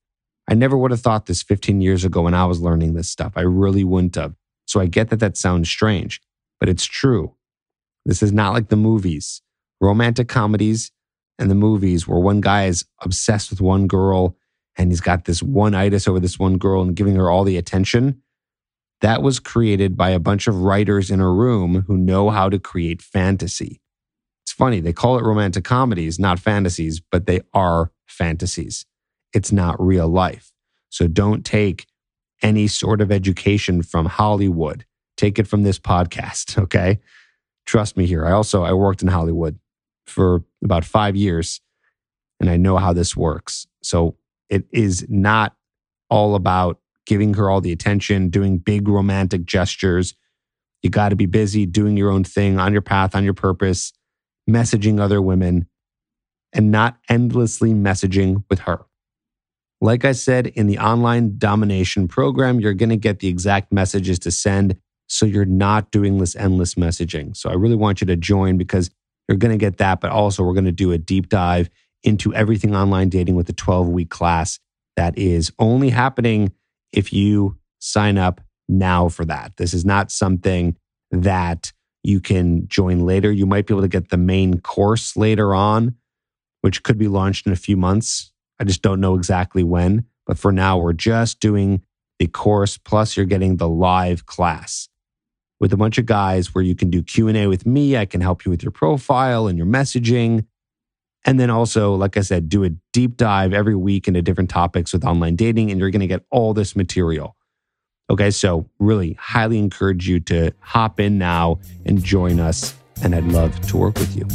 I 0.50 0.54
never 0.56 0.78
would 0.78 0.92
have 0.92 1.02
thought 1.02 1.28
this 1.28 1.44
15 1.44 1.80
years 1.82 2.04
ago 2.04 2.24
when 2.24 2.34
I 2.34 2.46
was 2.46 2.60
learning 2.60 2.94
this 2.94 3.10
stuff. 3.10 3.34
I 3.36 3.42
really 3.42 3.84
wouldn't 3.84 4.16
have. 4.16 4.34
So 4.66 4.80
I 4.80 4.88
get 4.88 5.10
that 5.10 5.20
that 5.20 5.38
sounds 5.38 5.70
strange, 5.70 6.22
but 6.60 6.68
it's 6.68 6.86
true. 6.86 7.36
This 8.06 8.24
is 8.24 8.32
not 8.32 8.54
like 8.54 8.70
the 8.70 8.76
movies, 8.76 9.42
romantic 9.80 10.28
comedies 10.28 10.92
and 11.38 11.52
the 11.52 11.56
movies 11.56 12.08
where 12.08 12.20
one 12.20 12.42
guy 12.42 12.66
is 12.66 12.86
obsessed 13.02 13.50
with 13.50 13.62
one 13.62 13.88
girl 13.88 14.36
and 14.78 14.92
he's 14.92 15.02
got 15.02 15.26
this 15.26 15.44
one 15.44 15.76
itis 15.76 16.08
over 16.08 16.20
this 16.20 16.40
one 16.40 16.58
girl 16.58 16.82
and 16.82 16.96
giving 16.96 17.16
her 17.16 17.30
all 17.30 17.44
the 17.44 17.58
attention. 17.58 18.22
That 19.02 19.22
was 19.22 19.40
created 19.40 19.96
by 19.96 20.10
a 20.12 20.20
bunch 20.20 20.48
of 20.48 20.62
writers 20.62 21.12
in 21.12 21.20
a 21.20 21.32
room 21.32 21.84
who 21.88 21.98
know 21.98 22.30
how 22.30 22.50
to 22.50 22.58
create 22.58 23.02
fantasy. 23.02 23.82
Funny, 24.58 24.80
they 24.80 24.94
call 24.94 25.20
it 25.20 25.24
romantic 25.24 25.64
comedies, 25.64 26.18
not 26.18 26.40
fantasies, 26.40 27.00
but 27.00 27.28
they 27.28 27.42
are 27.54 27.92
fantasies. 28.08 28.86
It's 29.32 29.52
not 29.52 29.80
real 29.80 30.08
life. 30.08 30.52
So 30.90 31.08
don't 31.08 31.46
take 31.46 31.86
any 32.42 32.68
sort 32.68 33.00
of 33.00 33.12
education 33.12 33.84
from 33.84 34.08
Hollywood. 34.08 34.84
Take 35.16 35.38
it 35.38 35.48
from 35.48 35.62
this 35.62 35.78
podcast, 35.78 36.58
okay? 36.64 37.00
Trust 37.68 37.98
me 37.98 38.08
here. 38.08 38.26
I 38.26 38.32
also 38.32 38.64
I 38.64 38.74
worked 38.74 39.04
in 39.04 39.10
Hollywood 39.10 39.60
for 40.08 40.44
about 40.64 40.86
5 40.86 41.16
years 41.16 41.62
and 42.40 42.50
I 42.50 42.58
know 42.58 42.78
how 42.78 42.94
this 42.94 43.16
works. 43.16 43.68
So 43.84 44.16
it 44.50 44.66
is 44.72 45.06
not 45.08 45.56
all 46.10 46.34
about 46.34 46.80
giving 47.06 47.36
her 47.36 47.50
all 47.50 47.62
the 47.62 47.72
attention, 47.72 48.30
doing 48.30 48.58
big 48.58 48.88
romantic 48.88 49.46
gestures. 49.46 50.16
You 50.82 50.90
got 50.90 51.10
to 51.10 51.16
be 51.16 51.26
busy 51.28 51.66
doing 51.66 51.96
your 51.96 52.10
own 52.10 52.24
thing 52.24 52.60
on 52.60 52.74
your 52.74 52.82
path, 52.82 53.16
on 53.16 53.24
your 53.24 53.34
purpose, 53.34 53.94
messaging 54.50 55.00
other 55.00 55.22
women, 55.22 55.68
and 56.54 56.72
not 56.72 56.98
endlessly 57.10 57.74
messaging 57.74 58.44
with 58.50 58.60
her. 58.60 58.86
Like 59.80 60.06
I 60.06 60.14
said, 60.14 60.48
in 60.48 60.68
the 60.68 60.80
online 60.80 61.38
domination 61.38 62.08
program, 62.08 62.60
you're 62.60 62.74
going 62.74 62.90
to 62.90 62.98
get 62.98 63.20
the 63.20 63.28
exact 63.28 63.72
messages 63.72 64.18
to 64.20 64.32
send. 64.32 64.78
So 65.08 65.26
you're 65.26 65.46
not 65.46 65.92
doing 65.92 66.18
this 66.18 66.36
endless 66.36 66.76
messaging. 66.76 67.36
So 67.38 67.50
I 67.50 67.54
really 67.54 67.76
want 67.76 68.02
you 68.02 68.08
to 68.08 68.16
join 68.16 68.58
because 68.58 68.90
you're 69.28 69.38
going 69.38 69.52
to 69.52 69.58
get 69.58 69.78
that. 69.78 70.02
But 70.02 70.12
also, 70.12 70.44
we're 70.44 70.54
going 70.54 70.66
to 70.66 70.72
do 70.72 70.92
a 70.92 70.98
deep 70.98 71.30
dive 71.30 71.70
into 72.04 72.34
everything 72.34 72.76
online 72.76 73.10
dating 73.10 73.36
with 73.36 73.50
a 73.50 73.54
12 73.54 73.90
week 73.90 74.10
class 74.10 74.60
that 74.96 75.18
is 75.18 75.52
only 75.60 75.90
happening 75.90 76.52
if 76.92 77.14
you 77.14 77.58
sign 77.80 78.18
up 78.18 78.42
now 78.68 79.10
for 79.10 79.26
that. 79.26 79.58
This 79.58 79.74
is 79.74 79.86
not 79.86 80.12
something 80.12 80.76
that 81.12 81.72
you 82.08 82.22
can 82.22 82.68
join 82.70 83.02
later. 83.02 83.32
You 83.32 83.46
might 83.46 83.68
be 83.68 83.74
able 83.74 83.82
to 83.82 83.90
get 83.90 84.10
the 84.10 84.18
main 84.18 84.62
course 84.62 85.18
later 85.18 85.54
on, 85.54 85.96
which 86.62 86.82
could 86.82 86.98
be 86.98 87.08
launched 87.10 87.46
in 87.46 87.52
a 87.52 87.58
few 87.58 87.76
months. 87.76 88.32
I 88.60 88.64
just 88.64 88.82
don't 88.82 89.02
know 89.02 89.16
exactly 89.16 89.62
when. 89.62 90.06
But 90.26 90.40
for 90.40 90.52
now, 90.52 90.78
we're 90.78 90.94
just 90.94 91.40
doing 91.40 91.84
the 92.20 92.28
course 92.28 92.78
plus 92.78 93.16
you're 93.16 93.26
getting 93.26 93.58
the 93.58 93.70
live 93.70 94.26
class 94.26 94.90
with 95.60 95.74
a 95.74 95.78
bunch 95.78 95.98
of 95.98 96.06
guys 96.06 96.54
where 96.56 96.64
you 96.64 96.76
can 96.76 96.90
do 96.90 97.04
Q&A 97.04 97.48
with 97.48 97.66
me. 97.66 97.98
I 97.98 98.06
can 98.06 98.22
help 98.22 98.46
you 98.46 98.52
with 98.52 98.64
your 98.64 98.72
profile 98.72 99.48
and 99.48 99.58
your 99.58 99.68
messaging. 99.68 100.46
And 101.26 101.40
then 101.40 101.50
also, 101.50 101.94
like 101.96 102.16
I 102.16 102.22
said, 102.22 102.48
do 102.48 102.64
a 102.64 102.70
deep 102.94 103.18
dive 103.18 103.54
every 103.54 103.76
week 103.76 104.08
into 104.08 104.22
different 104.22 104.50
topics 104.50 104.94
with 104.94 105.04
online 105.04 105.36
dating, 105.36 105.72
and 105.72 105.80
you're 105.80 105.90
going 105.90 106.00
to 106.02 106.08
get 106.08 106.26
all 106.32 106.54
this 106.54 106.76
material. 106.76 107.37
Okay, 108.10 108.32
so 108.32 108.66
really 108.80 109.14
highly 109.20 109.60
encourage 109.60 110.08
you 110.08 110.20
to 110.22 110.52
hop 110.60 111.00
in 111.00 111.18
now 111.18 111.60
and 111.86 112.02
join 112.04 112.40
us. 112.40 112.74
And 113.04 113.14
I'd 113.14 113.26
love 113.26 113.60
to 113.68 113.78
work 113.78 113.98
with 114.00 114.16
you. 114.16 114.26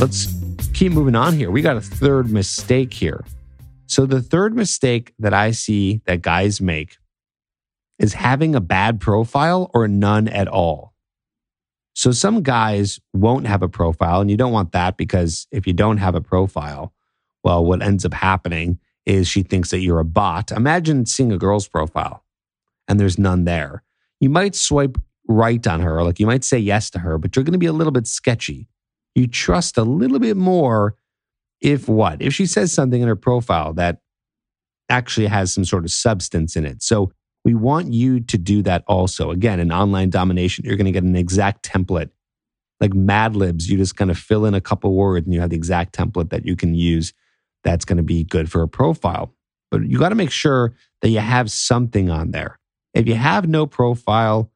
Let's 0.00 0.34
keep 0.72 0.92
moving 0.92 1.14
on 1.14 1.34
here. 1.34 1.50
We 1.50 1.62
got 1.62 1.76
a 1.76 1.80
third 1.80 2.30
mistake 2.30 2.92
here. 2.92 3.24
So, 3.86 4.04
the 4.04 4.20
third 4.20 4.56
mistake 4.56 5.12
that 5.20 5.32
I 5.32 5.52
see 5.52 6.00
that 6.06 6.20
guys 6.20 6.60
make 6.60 6.96
is 7.98 8.14
having 8.14 8.54
a 8.54 8.60
bad 8.60 9.00
profile 9.00 9.70
or 9.72 9.86
none 9.86 10.26
at 10.28 10.48
all. 10.48 10.92
So 11.96 12.10
some 12.12 12.42
guys 12.42 13.00
won't 13.14 13.46
have 13.46 13.62
a 13.62 13.70
profile, 13.70 14.20
and 14.20 14.30
you 14.30 14.36
don't 14.36 14.52
want 14.52 14.72
that 14.72 14.98
because 14.98 15.46
if 15.50 15.66
you 15.66 15.72
don't 15.72 15.96
have 15.96 16.14
a 16.14 16.20
profile, 16.20 16.92
well, 17.42 17.64
what 17.64 17.80
ends 17.80 18.04
up 18.04 18.12
happening 18.12 18.78
is 19.06 19.28
she 19.28 19.42
thinks 19.42 19.70
that 19.70 19.78
you're 19.78 20.00
a 20.00 20.04
bot. 20.04 20.50
Imagine 20.50 21.06
seeing 21.06 21.32
a 21.32 21.38
girl's 21.38 21.68
profile 21.68 22.24
and 22.88 23.00
there's 23.00 23.18
none 23.18 23.44
there. 23.44 23.82
You 24.20 24.28
might 24.28 24.54
swipe 24.54 24.98
right 25.28 25.64
on 25.66 25.80
her, 25.80 26.02
like 26.02 26.20
you 26.20 26.26
might 26.26 26.44
say 26.44 26.58
yes 26.58 26.90
to 26.90 26.98
her, 26.98 27.16
but 27.16 27.34
you're 27.34 27.44
going 27.44 27.52
to 27.52 27.58
be 27.58 27.66
a 27.66 27.72
little 27.72 27.92
bit 27.92 28.06
sketchy. 28.06 28.68
You 29.14 29.26
trust 29.26 29.78
a 29.78 29.82
little 29.82 30.18
bit 30.18 30.36
more 30.36 30.96
if 31.60 31.88
what? 31.88 32.20
If 32.20 32.34
she 32.34 32.46
says 32.46 32.72
something 32.72 33.00
in 33.00 33.08
her 33.08 33.16
profile 33.16 33.72
that 33.74 34.00
actually 34.88 35.26
has 35.26 35.52
some 35.52 35.64
sort 35.64 35.84
of 35.84 35.90
substance 35.90 36.56
in 36.56 36.64
it. 36.64 36.82
So 36.82 37.12
we 37.44 37.54
want 37.54 37.92
you 37.92 38.20
to 38.20 38.38
do 38.38 38.62
that 38.62 38.84
also. 38.86 39.30
Again, 39.30 39.60
in 39.60 39.72
online 39.72 40.10
domination, 40.10 40.64
you're 40.64 40.76
going 40.76 40.86
to 40.86 40.92
get 40.92 41.04
an 41.04 41.16
exact 41.16 41.64
template. 41.64 42.10
Like 42.80 42.92
Mad 42.92 43.36
Libs, 43.36 43.70
you 43.70 43.78
just 43.78 43.96
kind 43.96 44.10
of 44.10 44.18
fill 44.18 44.44
in 44.44 44.54
a 44.54 44.60
couple 44.60 44.92
words 44.94 45.24
and 45.24 45.34
you 45.34 45.40
have 45.40 45.50
the 45.50 45.56
exact 45.56 45.96
template 45.96 46.30
that 46.30 46.44
you 46.44 46.56
can 46.56 46.74
use 46.74 47.12
that's 47.66 47.84
going 47.84 47.96
to 47.96 48.04
be 48.04 48.22
good 48.22 48.50
for 48.50 48.62
a 48.62 48.68
profile. 48.68 49.34
But 49.72 49.82
you 49.82 49.98
got 49.98 50.10
to 50.10 50.14
make 50.14 50.30
sure 50.30 50.74
that 51.02 51.08
you 51.08 51.18
have 51.18 51.50
something 51.50 52.08
on 52.08 52.30
there. 52.30 52.58
If 52.94 53.08
you 53.08 53.14
have 53.14 53.48
no 53.48 53.66
profile, 53.66 54.52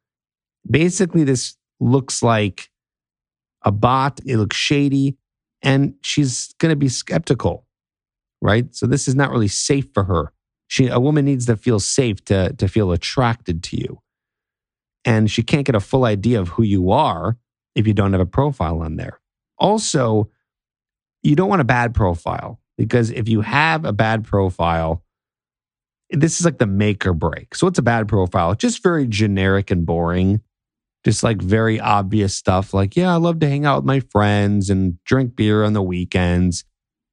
basically 0.69 1.25
this 1.25 1.57
looks 1.81 2.23
like 2.23 2.71
a 3.63 3.73
bot, 3.73 4.21
it 4.25 4.37
looks 4.37 4.57
shady, 4.57 5.19
and 5.61 5.95
she's 6.03 6.55
going 6.59 6.71
to 6.71 6.77
be 6.77 6.89
skeptical, 6.89 7.67
right? 8.41 8.73
So 8.75 8.87
this 8.87 9.09
is 9.09 9.17
not 9.17 9.31
really 9.31 9.49
safe 9.49 9.89
for 9.93 10.05
her. 10.05 10.33
She, 10.69 10.87
a 10.87 11.01
woman 11.01 11.25
needs 11.25 11.47
to 11.47 11.57
feel 11.57 11.81
safe 11.81 12.25
to, 12.27 12.53
to 12.53 12.69
feel 12.69 12.93
attracted 12.93 13.65
to 13.65 13.77
you. 13.77 14.01
And 15.05 15.29
she 15.29 15.43
can't 15.43 15.67
get 15.67 15.75
a 15.75 15.81
full 15.81 16.05
idea 16.05 16.41
of 16.41 16.51
who 16.51 16.63
you 16.63 16.93
are 16.93 17.37
if 17.75 17.89
you 17.89 17.93
don't 17.93 18.13
have 18.13 18.21
a 18.21 18.27
profile 18.27 18.81
on 18.83 18.97
there. 18.97 19.21
Also, 19.59 20.31
you 21.23 21.35
don't 21.35 21.49
want 21.49 21.61
a 21.61 21.65
bad 21.65 21.93
profile 21.93 22.61
because 22.81 23.11
if 23.11 23.29
you 23.29 23.43
have 23.43 23.85
a 23.85 23.93
bad 23.93 24.25
profile, 24.25 25.05
this 26.09 26.41
is 26.41 26.47
like 26.47 26.57
the 26.57 26.67
make 26.67 27.07
or 27.07 27.13
break. 27.13 27.55
So, 27.55 27.67
what's 27.67 27.79
a 27.79 27.83
bad 27.83 28.09
profile? 28.09 28.55
Just 28.55 28.83
very 28.83 29.07
generic 29.07 29.71
and 29.71 29.85
boring. 29.85 30.41
Just 31.05 31.23
like 31.23 31.43
very 31.43 31.79
obvious 31.79 32.35
stuff 32.35 32.73
like, 32.73 32.97
yeah, 32.97 33.13
I 33.13 33.17
love 33.17 33.39
to 33.41 33.49
hang 33.49 33.67
out 33.67 33.77
with 33.77 33.85
my 33.85 34.01
friends 34.01 34.71
and 34.71 35.03
drink 35.05 35.37
beer 35.37 35.63
on 35.63 35.75
the 35.75 35.83
weekends. 35.83 36.65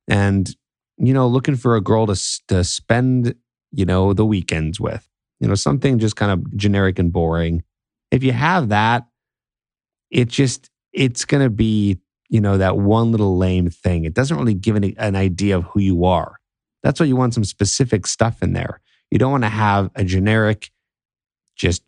And, 0.07 0.49
you 0.97 1.13
know, 1.13 1.27
looking 1.27 1.55
for 1.57 1.75
a 1.75 1.81
girl 1.81 2.07
to, 2.07 2.41
to 2.47 2.63
spend 2.63 3.35
you 3.73 3.83
know, 3.83 4.13
the 4.13 4.25
weekends 4.25 4.79
with, 4.79 5.05
you 5.41 5.47
know, 5.47 5.55
something 5.55 5.99
just 5.99 6.15
kind 6.15 6.31
of 6.31 6.55
generic 6.55 6.97
and 6.97 7.11
boring. 7.11 7.63
If 8.11 8.23
you 8.23 8.31
have 8.31 8.69
that, 8.69 9.05
it 10.09 10.29
just, 10.29 10.69
it's 10.93 11.25
going 11.25 11.43
to 11.43 11.49
be, 11.49 11.97
you 12.29 12.41
know, 12.41 12.57
that 12.57 12.77
one 12.77 13.11
little 13.11 13.37
lame 13.37 13.69
thing. 13.69 14.05
It 14.05 14.13
doesn't 14.13 14.37
really 14.37 14.53
give 14.53 14.75
an, 14.75 14.93
an 14.97 15.15
idea 15.15 15.57
of 15.57 15.63
who 15.65 15.79
you 15.79 16.05
are. 16.05 16.39
That's 16.83 16.99
why 16.99 17.05
you 17.05 17.15
want 17.15 17.33
some 17.33 17.43
specific 17.43 18.05
stuff 18.05 18.41
in 18.41 18.53
there. 18.53 18.81
You 19.11 19.19
don't 19.19 19.31
want 19.31 19.43
to 19.43 19.49
have 19.49 19.89
a 19.95 20.03
generic, 20.03 20.71
just 21.55 21.83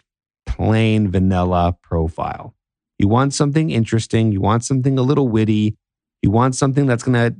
plain 0.46 1.12
vanilla 1.12 1.78
profile. 1.82 2.56
You 2.98 3.08
want 3.08 3.34
something 3.34 3.70
interesting. 3.70 4.32
You 4.32 4.42
want 4.42 4.64
something 4.64 4.98
a 4.98 5.02
little 5.02 5.28
witty. 5.28 5.78
You 6.22 6.32
want 6.32 6.56
something 6.56 6.86
that's 6.86 7.04
going 7.04 7.32
to 7.32 7.40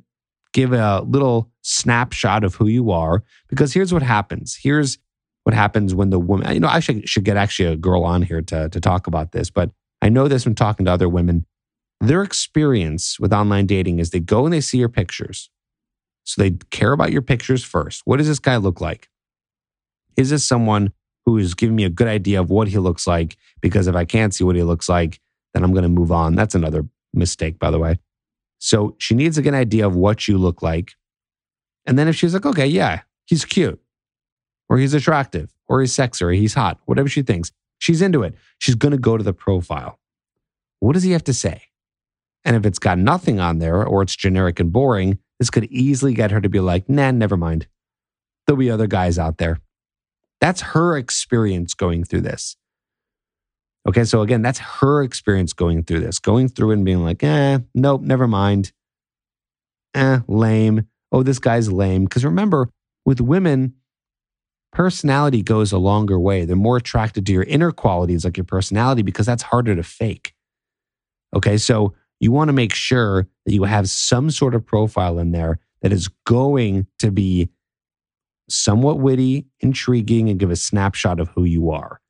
give 0.54 0.74
a 0.74 1.02
little 1.02 1.52
snapshot 1.62 2.44
of 2.44 2.56
who 2.56 2.68
you 2.68 2.92
are. 2.92 3.24
Because 3.48 3.74
here's 3.74 3.94
what 3.94 4.04
happens. 4.04 4.58
Here's 4.62 4.98
what 5.44 5.54
happens 5.54 5.96
when 5.96 6.10
the 6.10 6.20
woman, 6.20 6.54
you 6.54 6.60
know, 6.60 6.68
I 6.68 6.80
should, 6.80 7.08
should 7.08 7.24
get 7.24 7.38
actually 7.38 7.74
a 7.74 7.76
girl 7.76 8.04
on 8.04 8.22
here 8.22 8.42
to, 8.42 8.70
to 8.70 8.80
talk 8.80 9.08
about 9.08 9.32
this, 9.32 9.50
but 9.50 9.72
I 10.02 10.10
know 10.10 10.28
this 10.28 10.44
from 10.44 10.56
talking 10.56 10.86
to 10.86 10.92
other 10.92 11.10
women. 11.10 11.46
Their 12.02 12.24
experience 12.24 13.20
with 13.20 13.34
online 13.34 13.66
dating 13.66 14.00
is 14.00 14.12
they 14.12 14.20
go 14.20 14.46
and 14.46 14.54
they 14.54 14.62
see 14.62 14.78
your 14.78 14.90
pictures. 14.90 15.50
So 16.24 16.42
they 16.42 16.52
care 16.70 16.94
about 16.94 17.12
your 17.12 17.22
pictures 17.22 17.64
first. 17.64 18.04
What 18.06 18.18
does 18.18 18.28
this 18.28 18.40
guy 18.40 18.58
look 18.58 18.80
like? 18.80 19.10
Is 20.16 20.30
this 20.30 20.46
someone 20.46 20.94
who 21.26 21.38
is 21.38 21.56
giving 21.56 21.76
me 21.76 21.84
a 21.84 21.90
good 21.90 22.08
idea 22.08 22.40
of 22.40 22.50
what 22.50 22.68
he 22.68 22.78
looks 22.78 23.08
like? 23.08 23.38
Because 23.62 23.88
if 23.88 23.96
I 23.96 24.06
can't 24.06 24.34
see 24.34 24.44
what 24.44 24.56
he 24.56 24.64
looks 24.64 24.88
like, 24.88 25.20
then 25.54 25.64
I'm 25.64 25.74
going 25.74 25.84
to 25.84 25.90
move 25.90 26.12
on. 26.12 26.36
That's 26.36 26.56
another 26.56 26.88
mistake, 27.14 27.60
by 27.60 27.72
the 27.72 27.80
way. 27.80 28.00
So 28.60 28.96
she 29.00 29.16
needs 29.16 29.38
to 29.38 29.42
get 29.42 29.54
an 29.54 29.60
idea 29.60 29.88
of 29.88 29.96
what 29.96 30.28
you 30.28 30.38
look 30.38 30.62
like. 30.62 30.94
And 31.86 31.98
then 31.98 32.08
if 32.08 32.16
she's 32.16 32.34
like, 32.34 32.46
okay, 32.46 32.68
yeah, 32.68 33.02
he's 33.26 33.46
cute, 33.46 33.82
or 34.68 34.78
he's 34.78 34.94
attractive, 34.94 35.52
or 35.68 35.82
he's 35.82 35.94
sexy, 35.94 36.24
or 36.24 36.32
he's 36.32 36.54
hot, 36.54 36.80
whatever 36.86 37.10
she 37.10 37.22
thinks, 37.22 37.52
she's 37.80 38.02
into 38.02 38.22
it. 38.22 38.36
She's 38.60 38.76
going 38.76 38.92
to 38.92 38.98
go 38.98 39.18
to 39.18 39.24
the 39.24 39.34
profile. 39.34 40.00
what 40.80 40.94
does 40.94 41.04
he 41.04 41.12
have 41.12 41.24
to 41.26 41.34
say? 41.34 41.64
And 42.46 42.56
if 42.56 42.66
it's 42.66 42.80
got 42.80 42.98
nothing 42.98 43.40
on 43.40 43.60
there 43.60 43.86
or 43.86 44.02
it's 44.02 44.16
generic 44.16 44.60
and 44.60 44.72
boring, 44.72 45.20
this 45.40 45.50
could 45.50 45.66
easily 45.66 46.14
get 46.14 46.32
her 46.32 46.42
to 46.42 46.50
be 46.50 46.60
like, 46.60 46.90
nah, 46.90 47.12
never 47.12 47.38
mind. 47.38 47.68
There'll 48.46 48.60
be 48.60 48.72
other 48.72 48.88
guys 48.88 49.20
out 49.20 49.38
there. 49.38 49.60
That's 50.42 50.62
her 50.62 50.98
experience 50.98 51.74
going 51.74 52.06
through 52.06 52.22
this. 52.22 52.56
Okay, 53.88 54.04
so 54.04 54.22
again, 54.22 54.42
that's 54.42 54.60
her 54.60 55.04
experience 55.04 55.54
going 55.54 55.84
through 55.84 56.02
this, 56.02 56.20
going 56.20 56.50
through 56.50 56.72
and 56.72 56.86
being 56.86 57.04
like, 57.04 57.24
eh, 57.24 57.60
nope, 57.74 58.02
never 58.02 58.28
mind. 58.28 58.72
Eh, 59.96 60.20
lame. 60.28 60.88
Oh, 61.12 61.24
this 61.24 61.40
guy's 61.40 61.72
lame. 61.72 62.04
Because 62.04 62.26
remember, 62.26 62.70
with 63.06 63.22
women, 63.22 63.74
personality 64.72 65.42
goes 65.42 65.72
a 65.72 65.78
longer 65.78 66.20
way. 66.20 66.46
They're 66.46 66.56
more 66.56 66.78
attracted 66.78 67.26
to 67.26 67.32
your 67.32 67.44
inner 67.44 67.72
qualities, 67.72 68.26
like 68.26 68.38
your 68.38 68.44
personality, 68.44 69.02
because 69.02 69.26
that's 69.26 69.44
harder 69.44 69.76
to 69.76 69.84
fake. 69.84 70.34
Okay, 71.36 71.58
so 71.58 71.94
you 72.20 72.32
want 72.32 72.50
to 72.50 72.54
make 72.54 72.74
sure 72.74 73.28
that 73.46 73.54
you 73.54 73.64
have 73.64 73.90
some 73.90 74.30
sort 74.32 74.56
of 74.56 74.66
profile 74.66 75.20
in 75.20 75.32
there 75.32 75.60
that 75.82 75.94
is 75.94 76.10
going 76.26 76.88
to 77.00 77.12
be 77.12 77.50
somewhat 78.50 79.00
witty, 79.00 79.46
intriguing, 79.60 80.30
and 80.30 80.40
give 80.40 80.52
a 80.52 80.56
snapshot 80.56 81.20
of 81.20 81.30
who 81.30 81.44
you 81.44 81.72
are. 81.72 82.02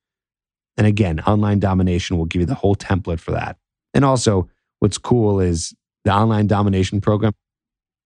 And 0.77 0.87
again, 0.87 1.19
online 1.21 1.59
domination 1.59 2.17
will 2.17 2.25
give 2.25 2.39
you 2.41 2.45
the 2.45 2.55
whole 2.55 2.75
template 2.75 3.19
for 3.19 3.31
that. 3.31 3.57
And 3.93 4.05
also, 4.05 4.49
what's 4.79 4.97
cool 4.97 5.39
is 5.39 5.73
the 6.05 6.13
online 6.13 6.47
domination 6.47 7.01
program, 7.01 7.33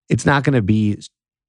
it's 0.10 0.26
not 0.26 0.44
going 0.44 0.56
to 0.56 0.62
be 0.62 1.00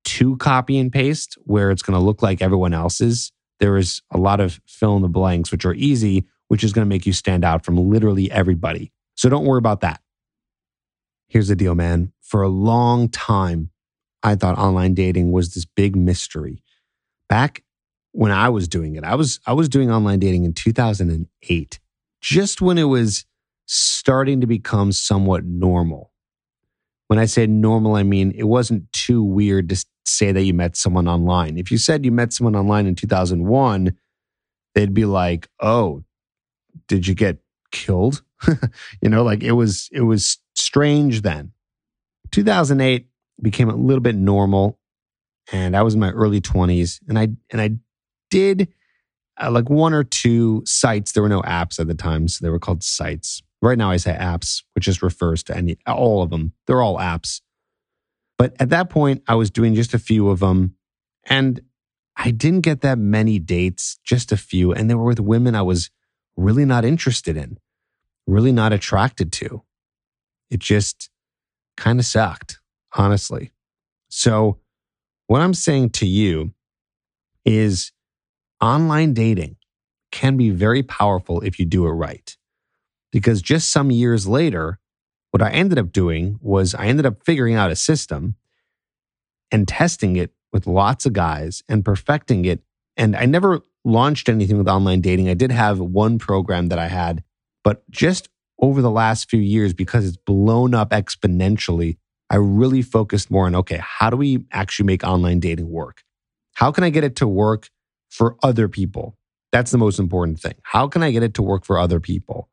too 0.05 0.37
copy 0.37 0.79
and 0.79 0.93
paste 0.93 1.37
where 1.45 1.71
it's 1.71 1.83
going 1.83 1.99
to 1.99 2.05
look 2.05 2.23
like 2.23 2.43
everyone 2.43 2.75
else's. 2.75 3.33
There 3.59 3.77
is 3.77 4.03
a 4.11 4.19
lot 4.19 4.41
of 4.41 4.61
fill 4.67 4.97
in 4.97 5.03
the 5.03 5.09
blanks, 5.09 5.51
which 5.51 5.65
are 5.65 5.75
easy, 5.75 6.25
which 6.49 6.63
is 6.63 6.73
going 6.73 6.85
to 6.85 6.89
make 6.89 7.07
you 7.07 7.13
stand 7.13 7.45
out 7.45 7.65
from 7.65 7.77
literally 7.77 8.31
everybody. 8.31 8.93
So 9.17 9.29
don't 9.29 9.47
worry 9.47 9.59
about 9.59 9.81
that. 9.81 10.01
Here's 11.29 11.49
the 11.49 11.57
deal, 11.57 11.75
man. 11.75 12.13
For 12.21 12.43
a 12.43 12.49
long 12.49 13.09
time, 13.09 13.71
I 14.23 14.35
thought 14.35 14.59
online 14.59 14.95
dating 14.95 15.33
was 15.33 15.55
this 15.55 15.65
big 15.65 15.97
mystery. 15.97 16.63
Back 17.29 17.63
when 18.13 18.31
I 18.31 18.49
was 18.49 18.69
doing 18.69 18.95
it, 18.95 19.05
I 19.05 19.15
was 19.15 19.41
I 19.47 19.53
was 19.53 19.69
doing 19.69 19.91
online 19.91 20.19
dating 20.19 20.45
in 20.45 20.53
2008, 20.53 21.81
just 22.21 22.63
when 22.63 22.79
it 22.79 22.85
was 22.85 23.27
starting 23.67 24.41
to 24.41 24.47
become 24.47 24.93
somewhat 24.93 25.45
normal. 25.45 26.13
When 27.09 27.19
I 27.19 27.27
say 27.27 27.47
normal, 27.47 27.97
I 27.97 28.03
mean 28.03 28.33
it 28.37 28.45
wasn't 28.45 28.91
too 28.93 29.23
weird 29.23 29.69
to 29.71 29.85
say 30.07 30.33
that 30.33 30.43
you 30.43 30.55
met 30.55 30.77
someone 30.77 31.09
online. 31.09 31.59
If 31.59 31.71
you 31.71 31.79
said 31.79 32.05
you 32.05 32.13
met 32.13 32.33
someone 32.33 32.57
online 32.57 32.87
in 32.87 32.95
2001, 32.95 33.97
they'd 34.75 34.95
be 34.95 35.05
like, 35.05 35.49
"Oh, 35.61 36.05
did 36.89 37.07
you 37.07 37.15
get 37.15 37.39
killed?" 37.71 38.23
you 39.03 39.09
know, 39.09 39.23
like 39.23 39.43
it 39.43 39.53
was 39.53 39.89
it 39.93 40.03
was 40.03 40.39
strange 40.55 41.23
then. 41.23 41.53
2008 42.33 43.07
became 43.41 43.69
a 43.69 43.77
little 43.77 44.01
bit 44.01 44.15
normal 44.15 44.79
and 45.53 45.77
I 45.77 45.83
was 45.83 45.95
in 45.95 46.01
my 46.01 46.11
early 46.11 46.41
20s 46.41 47.01
and 47.09 47.19
I 47.19 47.29
and 47.51 47.61
I 47.61 47.71
did 48.31 48.69
uh, 49.41 49.51
like 49.51 49.69
one 49.69 49.93
or 49.93 50.05
two 50.05 50.63
sites 50.65 51.13
there 51.13 51.23
were 51.23 51.29
no 51.29 51.43
apps 51.43 51.79
at 51.79 51.89
the 51.89 51.95
time 51.95 52.29
so 52.29 52.45
they 52.45 52.51
were 52.51 52.59
called 52.59 52.83
sites. 52.83 53.43
Right 53.61 53.79
now 53.79 53.91
I 53.91 53.97
say 53.97 54.13
apps 54.13 54.63
which 54.75 54.85
just 54.85 55.03
refers 55.03 55.43
to 55.45 55.57
any 55.57 55.77
all 55.87 56.23
of 56.23 56.31
them. 56.31 56.53
They're 56.67 56.83
all 56.83 56.99
apps. 56.99 57.41
But 58.39 58.55
at 58.61 58.71
that 58.71 58.91
point 58.91 59.23
I 59.27 59.35
was 59.35 59.51
doing 59.51 59.75
just 59.75 59.95
a 59.95 59.99
few 59.99 60.29
of 60.29 60.41
them 60.41 60.77
and 61.27 61.61
I 62.17 62.31
didn't 62.31 62.61
get 62.61 62.81
that 62.83 62.99
many 62.99 63.41
dates, 63.41 63.99
just 64.05 64.31
a 64.31 64.37
few 64.37 64.73
and 64.73 64.89
they 64.89 64.95
were 64.95 65.05
with 65.05 65.21
women 65.21 65.55
I 65.55 65.63
was 65.63 65.91
really 66.37 66.65
not 66.65 66.85
interested 66.85 67.37
in, 67.37 67.59
really 68.27 68.53
not 68.53 68.73
attracted 68.73 69.33
to. 69.33 69.64
It 70.51 70.61
just 70.61 71.11
kind 71.77 71.99
of 71.99 72.07
sucked, 72.07 72.59
honestly. 72.95 73.53
So, 74.09 74.59
what 75.27 75.41
I'm 75.41 75.55
saying 75.55 75.91
to 75.91 76.07
you 76.07 76.53
is 77.45 77.93
online 78.61 79.15
dating 79.15 79.57
can 80.13 80.37
be 80.37 80.51
very 80.51 80.83
powerful 80.83 81.41
if 81.41 81.59
you 81.59 81.67
do 81.67 81.87
it 81.87 81.91
right. 81.91 82.37
Because 83.11 83.43
just 83.43 83.71
some 83.71 83.91
years 83.91 84.27
later, 84.27 84.79
what 85.31 85.43
I 85.43 85.51
ended 85.51 85.79
up 85.79 85.93
doing 85.93 86.39
was 86.41 86.75
I 86.75 86.87
ended 86.87 87.07
up 87.07 87.25
figuring 87.25 87.55
out 87.55 87.71
a 87.71 87.77
system 87.77 88.37
and 89.51 89.67
testing 89.67 90.17
it 90.17 90.33
with 90.53 90.67
lots 90.67 91.07
of 91.07 91.13
guys 91.13 91.63
and 91.69 91.85
perfecting 91.85 92.45
it. 92.45 92.63
And 92.97 93.17
I 93.17 93.27
never 93.27 93.61
launched 93.85 94.29
anything 94.29 94.59
with 94.59 94.69
online 94.69 95.01
dating. 95.01 95.29
I 95.29 95.35
did 95.35 95.51
have 95.51 95.81
one 95.81 96.19
program 96.19 96.69
that 96.69 96.79
I 96.79 96.87
had, 96.87 97.25
but 97.65 97.89
just 97.91 98.29
over 98.61 98.83
the 98.83 98.91
last 98.91 99.29
few 99.29 99.41
years, 99.41 99.73
because 99.73 100.07
it's 100.07 100.17
blown 100.17 100.75
up 100.75 100.91
exponentially, 100.91 101.97
I 102.31 102.37
really 102.37 102.83
focused 102.83 103.31
more 103.31 103.47
on 103.47 103.55
okay, 103.55 103.81
how 103.83 104.11
do 104.11 104.17
we 104.17 104.45
actually 104.53 104.87
make 104.87 105.05
online 105.05 105.41
dating 105.41 105.71
work? 105.71 106.03
How 106.55 106.73
can 106.73 106.85
I 106.85 106.91
get 106.91 107.05
it 107.05 107.17
to 107.17 107.29
work 107.29 107.69
for 108.11 108.37
other 108.43 108.69
people? 108.69 109.17
That's 109.53 109.71
the 109.71 109.79
most 109.79 109.99
important 109.99 110.41
thing. 110.41 110.55
How 110.63 110.89
can 110.89 111.03
I 111.03 111.13
get 111.13 111.23
it 111.23 111.35
to 111.35 111.43
work 111.43 111.65
for 111.65 111.79
other 111.79 112.01
people? 112.01 112.49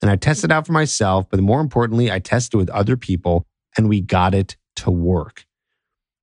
And 0.00 0.10
I 0.10 0.16
tested 0.16 0.50
it 0.50 0.54
out 0.54 0.66
for 0.66 0.72
myself, 0.72 1.26
but 1.28 1.40
more 1.40 1.60
importantly, 1.60 2.12
I 2.12 2.20
tested 2.20 2.58
with 2.58 2.70
other 2.70 2.96
people 2.96 3.44
and 3.76 3.88
we 3.88 4.00
got 4.00 4.34
it 4.34 4.56
to 4.76 4.90
work. 4.90 5.46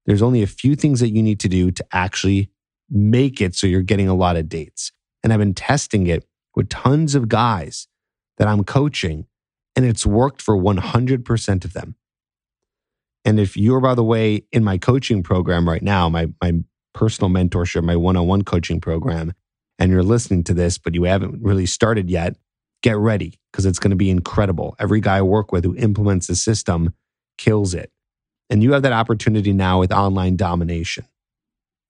There's 0.05 0.21
only 0.21 0.41
a 0.41 0.47
few 0.47 0.77
things 0.77 1.01
that 1.01 1.09
you 1.09 1.21
need 1.21 1.41
to 1.41 1.49
do 1.49 1.69
to 1.69 1.85
actually 1.91 2.49
make 2.89 3.41
it 3.41 3.55
so 3.55 3.67
you're 3.67 3.81
getting 3.81 4.07
a 4.07 4.15
lot 4.15 4.37
of 4.37 4.47
dates. 4.47 4.93
And 5.21 5.33
I've 5.33 5.39
been 5.39 5.53
testing 5.53 6.07
it 6.07 6.25
with 6.55 6.69
tons 6.69 7.13
of 7.13 7.27
guys 7.27 7.88
that 8.39 8.47
I'm 8.47 8.63
coaching, 8.63 9.27
and 9.75 9.85
it's 9.85 10.05
worked 10.05 10.41
for 10.41 10.57
100% 10.57 11.65
of 11.65 11.73
them. 11.73 11.95
And 13.25 13.39
if 13.39 13.55
you're, 13.55 13.81
by 13.81 13.95
the 13.95 14.03
way, 14.03 14.45
in 14.51 14.63
my 14.63 14.77
coaching 14.77 15.21
program 15.21 15.67
right 15.69 15.83
now, 15.83 16.09
my, 16.09 16.29
my 16.41 16.53
personal 16.93 17.29
mentorship, 17.29 17.83
my 17.83 17.95
one 17.95 18.15
on 18.17 18.27
one 18.27 18.43
coaching 18.43 18.81
program, 18.81 19.33
and 19.77 19.91
you're 19.91 20.03
listening 20.03 20.43
to 20.45 20.53
this, 20.53 20.77
but 20.77 20.95
you 20.95 21.03
haven't 21.03 21.43
really 21.43 21.65
started 21.65 22.09
yet, 22.09 22.35
get 22.81 22.97
ready 22.97 23.39
because 23.51 23.65
it's 23.65 23.79
going 23.79 23.91
to 23.91 23.97
be 23.97 24.09
incredible. 24.09 24.75
Every 24.79 25.01
guy 25.01 25.17
I 25.17 25.21
work 25.21 25.51
with 25.51 25.65
who 25.65 25.75
implements 25.75 26.27
the 26.27 26.35
system 26.35 26.93
kills 27.37 27.73
it. 27.73 27.91
And 28.49 28.63
you 28.63 28.73
have 28.73 28.81
that 28.81 28.93
opportunity 28.93 29.53
now 29.53 29.79
with 29.79 29.91
online 29.91 30.35
domination. 30.35 31.05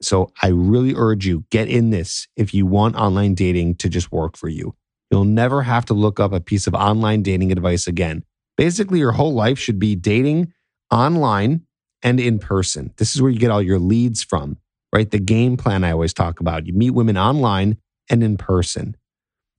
So 0.01 0.31
I 0.41 0.47
really 0.47 0.93
urge 0.95 1.25
you 1.25 1.45
get 1.49 1.67
in 1.67 1.89
this 1.89 2.27
if 2.35 2.53
you 2.53 2.65
want 2.65 2.95
online 2.95 3.33
dating 3.33 3.75
to 3.75 3.89
just 3.89 4.12
work 4.12 4.38
for 4.38 4.49
you. 4.49 4.75
You'll 5.11 5.25
never 5.25 5.63
have 5.63 5.85
to 5.85 5.93
look 5.93 6.19
up 6.19 6.33
a 6.33 6.39
piece 6.39 6.67
of 6.67 6.73
online 6.73 7.23
dating 7.23 7.51
advice 7.51 7.87
again. 7.87 8.23
Basically, 8.57 8.99
your 8.99 9.13
whole 9.13 9.33
life 9.33 9.57
should 9.57 9.79
be 9.79 9.95
dating 9.95 10.53
online 10.91 11.65
and 12.03 12.19
in 12.19 12.39
person. 12.39 12.93
This 12.97 13.15
is 13.15 13.21
where 13.21 13.31
you 13.31 13.39
get 13.39 13.51
all 13.51 13.61
your 13.61 13.79
leads 13.79 14.23
from, 14.23 14.57
right? 14.93 15.09
The 15.09 15.19
game 15.19 15.57
plan 15.57 15.83
I 15.83 15.91
always 15.91 16.13
talk 16.13 16.39
about. 16.39 16.67
You 16.67 16.73
meet 16.73 16.91
women 16.91 17.17
online 17.17 17.77
and 18.09 18.23
in 18.23 18.37
person. 18.37 18.95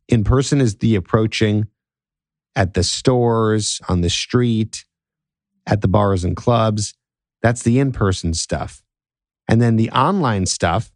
In 0.09 0.25
person 0.25 0.61
is 0.61 0.77
the 0.77 0.95
approaching 0.97 1.67
at 2.57 2.75
the 2.75 2.83
stores, 2.83 3.81
on 3.89 4.01
the 4.01 4.11
street, 4.11 4.85
at 5.67 5.83
the 5.83 5.89
bars 5.89 6.25
and 6.25 6.37
clubs. 6.37 6.95
That's 7.43 7.63
the 7.63 7.79
in 7.79 7.93
person 7.93 8.35
stuff. 8.35 8.83
And 9.49 9.61
then 9.61 9.77
the 9.77 9.91
online 9.91 10.47
stuff 10.47 10.93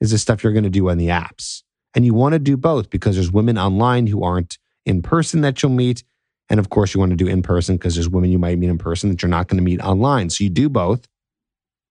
is 0.00 0.10
the 0.10 0.18
stuff 0.18 0.42
you're 0.42 0.52
going 0.52 0.64
to 0.64 0.70
do 0.70 0.90
on 0.90 0.98
the 0.98 1.08
apps. 1.08 1.62
And 1.94 2.04
you 2.04 2.14
want 2.14 2.32
to 2.32 2.38
do 2.38 2.56
both 2.56 2.90
because 2.90 3.16
there's 3.16 3.30
women 3.30 3.58
online 3.58 4.06
who 4.06 4.22
aren't 4.22 4.58
in 4.86 5.02
person 5.02 5.42
that 5.42 5.62
you'll 5.62 5.72
meet. 5.72 6.04
And 6.48 6.58
of 6.58 6.70
course, 6.70 6.94
you 6.94 7.00
want 7.00 7.10
to 7.10 7.16
do 7.16 7.26
in 7.26 7.42
person 7.42 7.76
because 7.76 7.94
there's 7.94 8.08
women 8.08 8.30
you 8.30 8.38
might 8.38 8.58
meet 8.58 8.70
in 8.70 8.78
person 8.78 9.10
that 9.10 9.22
you're 9.22 9.28
not 9.28 9.48
going 9.48 9.58
to 9.58 9.64
meet 9.64 9.80
online. 9.80 10.30
So 10.30 10.44
you 10.44 10.50
do 10.50 10.68
both. 10.68 11.06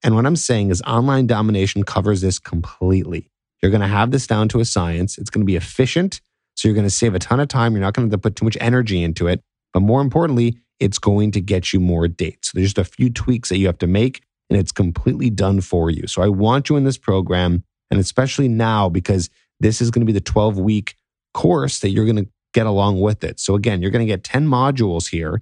And 0.03 0.15
what 0.15 0.25
I'm 0.25 0.35
saying 0.35 0.71
is 0.71 0.81
online 0.81 1.27
domination 1.27 1.83
covers 1.83 2.21
this 2.21 2.39
completely. 2.39 3.29
You're 3.61 3.71
going 3.71 3.81
to 3.81 3.87
have 3.87 4.11
this 4.11 4.25
down 4.25 4.47
to 4.49 4.59
a 4.59 4.65
science. 4.65 5.17
It's 5.17 5.29
going 5.29 5.41
to 5.41 5.45
be 5.45 5.55
efficient. 5.55 6.21
So 6.55 6.67
you're 6.67 6.75
going 6.75 6.87
to 6.87 6.89
save 6.89 7.13
a 7.13 7.19
ton 7.19 7.39
of 7.39 7.47
time. 7.47 7.73
You're 7.73 7.81
not 7.81 7.93
going 7.93 8.09
to 8.09 8.13
to 8.13 8.17
put 8.17 8.35
too 8.35 8.45
much 8.45 8.57
energy 8.59 9.03
into 9.03 9.27
it. 9.27 9.41
But 9.73 9.81
more 9.81 10.01
importantly, 10.01 10.57
it's 10.79 10.97
going 10.97 11.31
to 11.31 11.41
get 11.41 11.71
you 11.71 11.79
more 11.79 12.07
dates. 12.07 12.49
So 12.49 12.57
there's 12.57 12.73
just 12.73 12.77
a 12.79 12.91
few 12.91 13.11
tweaks 13.11 13.49
that 13.49 13.57
you 13.57 13.67
have 13.67 13.77
to 13.77 13.87
make 13.87 14.23
and 14.51 14.59
it's 14.59 14.73
completely 14.73 15.29
done 15.29 15.61
for 15.61 15.89
you. 15.89 16.07
So 16.07 16.21
I 16.21 16.27
want 16.27 16.67
you 16.69 16.75
in 16.75 16.83
this 16.83 16.97
program, 16.97 17.63
and 17.89 18.01
especially 18.01 18.49
now 18.49 18.89
because 18.89 19.29
this 19.61 19.81
is 19.81 19.91
going 19.91 20.01
to 20.01 20.05
be 20.05 20.17
the 20.17 20.21
12 20.21 20.59
week 20.59 20.95
course 21.33 21.79
that 21.79 21.89
you're 21.89 22.05
going 22.05 22.17
to 22.17 22.29
get 22.53 22.65
along 22.65 22.99
with 22.99 23.23
it. 23.23 23.39
So 23.39 23.55
again, 23.55 23.81
you're 23.81 23.91
going 23.91 24.05
to 24.05 24.11
get 24.11 24.23
10 24.23 24.47
modules 24.47 25.09
here, 25.09 25.41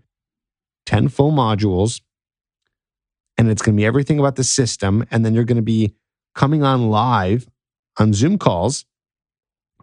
10 0.85 1.09
full 1.09 1.31
modules, 1.31 2.01
and 3.37 3.49
it's 3.49 3.61
going 3.61 3.75
to 3.75 3.81
be 3.81 3.85
everything 3.85 4.19
about 4.19 4.35
the 4.35 4.43
system. 4.43 5.05
And 5.09 5.25
then 5.25 5.33
you're 5.33 5.45
going 5.45 5.55
to 5.55 5.61
be 5.61 5.95
coming 6.35 6.63
on 6.63 6.89
live 6.89 7.47
on 7.97 8.13
Zoom 8.13 8.37
calls 8.37 8.85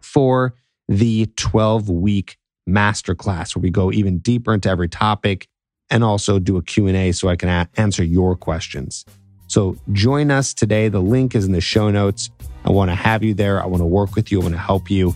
for 0.01 0.53
the 0.87 1.25
12 1.35 1.89
week 1.89 2.37
masterclass 2.69 3.55
where 3.55 3.61
we 3.61 3.69
go 3.69 3.91
even 3.91 4.19
deeper 4.19 4.53
into 4.53 4.69
every 4.69 4.87
topic 4.87 5.47
and 5.89 6.03
also 6.03 6.37
do 6.37 6.57
a 6.57 6.61
Q&A 6.61 7.11
so 7.11 7.29
I 7.29 7.35
can 7.35 7.49
a- 7.49 7.69
answer 7.77 8.03
your 8.03 8.35
questions. 8.35 9.05
So 9.47 9.77
join 9.93 10.29
us 10.29 10.53
today. 10.53 10.89
The 10.89 11.01
link 11.01 11.33
is 11.33 11.45
in 11.45 11.53
the 11.53 11.61
show 11.61 11.89
notes. 11.89 12.29
I 12.67 12.71
want 12.71 12.91
to 12.91 12.95
have 12.95 13.23
you 13.23 13.33
there. 13.33 13.63
I 13.63 13.65
want 13.65 13.79
to 13.79 13.85
work 13.85 14.15
with 14.15 14.29
you. 14.29 14.41
I 14.41 14.43
want 14.43 14.53
to 14.53 14.59
help 14.59 14.91
you. 14.91 15.15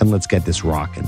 And 0.00 0.10
let's 0.10 0.26
get 0.26 0.44
this 0.44 0.64
rocking. 0.64 1.06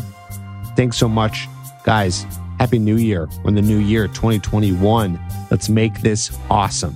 Thanks 0.77 0.97
so 0.97 1.09
much, 1.09 1.49
guys. 1.85 2.25
Happy 2.61 2.79
New 2.79 2.97
Year. 2.97 3.29
We're 3.43 3.49
in 3.49 3.55
the 3.57 3.63
new 3.63 3.79
year, 3.79 4.07
2021. 4.07 5.19
Let's 5.51 5.69
make 5.69 6.01
this 6.01 6.31
awesome. 6.49 6.95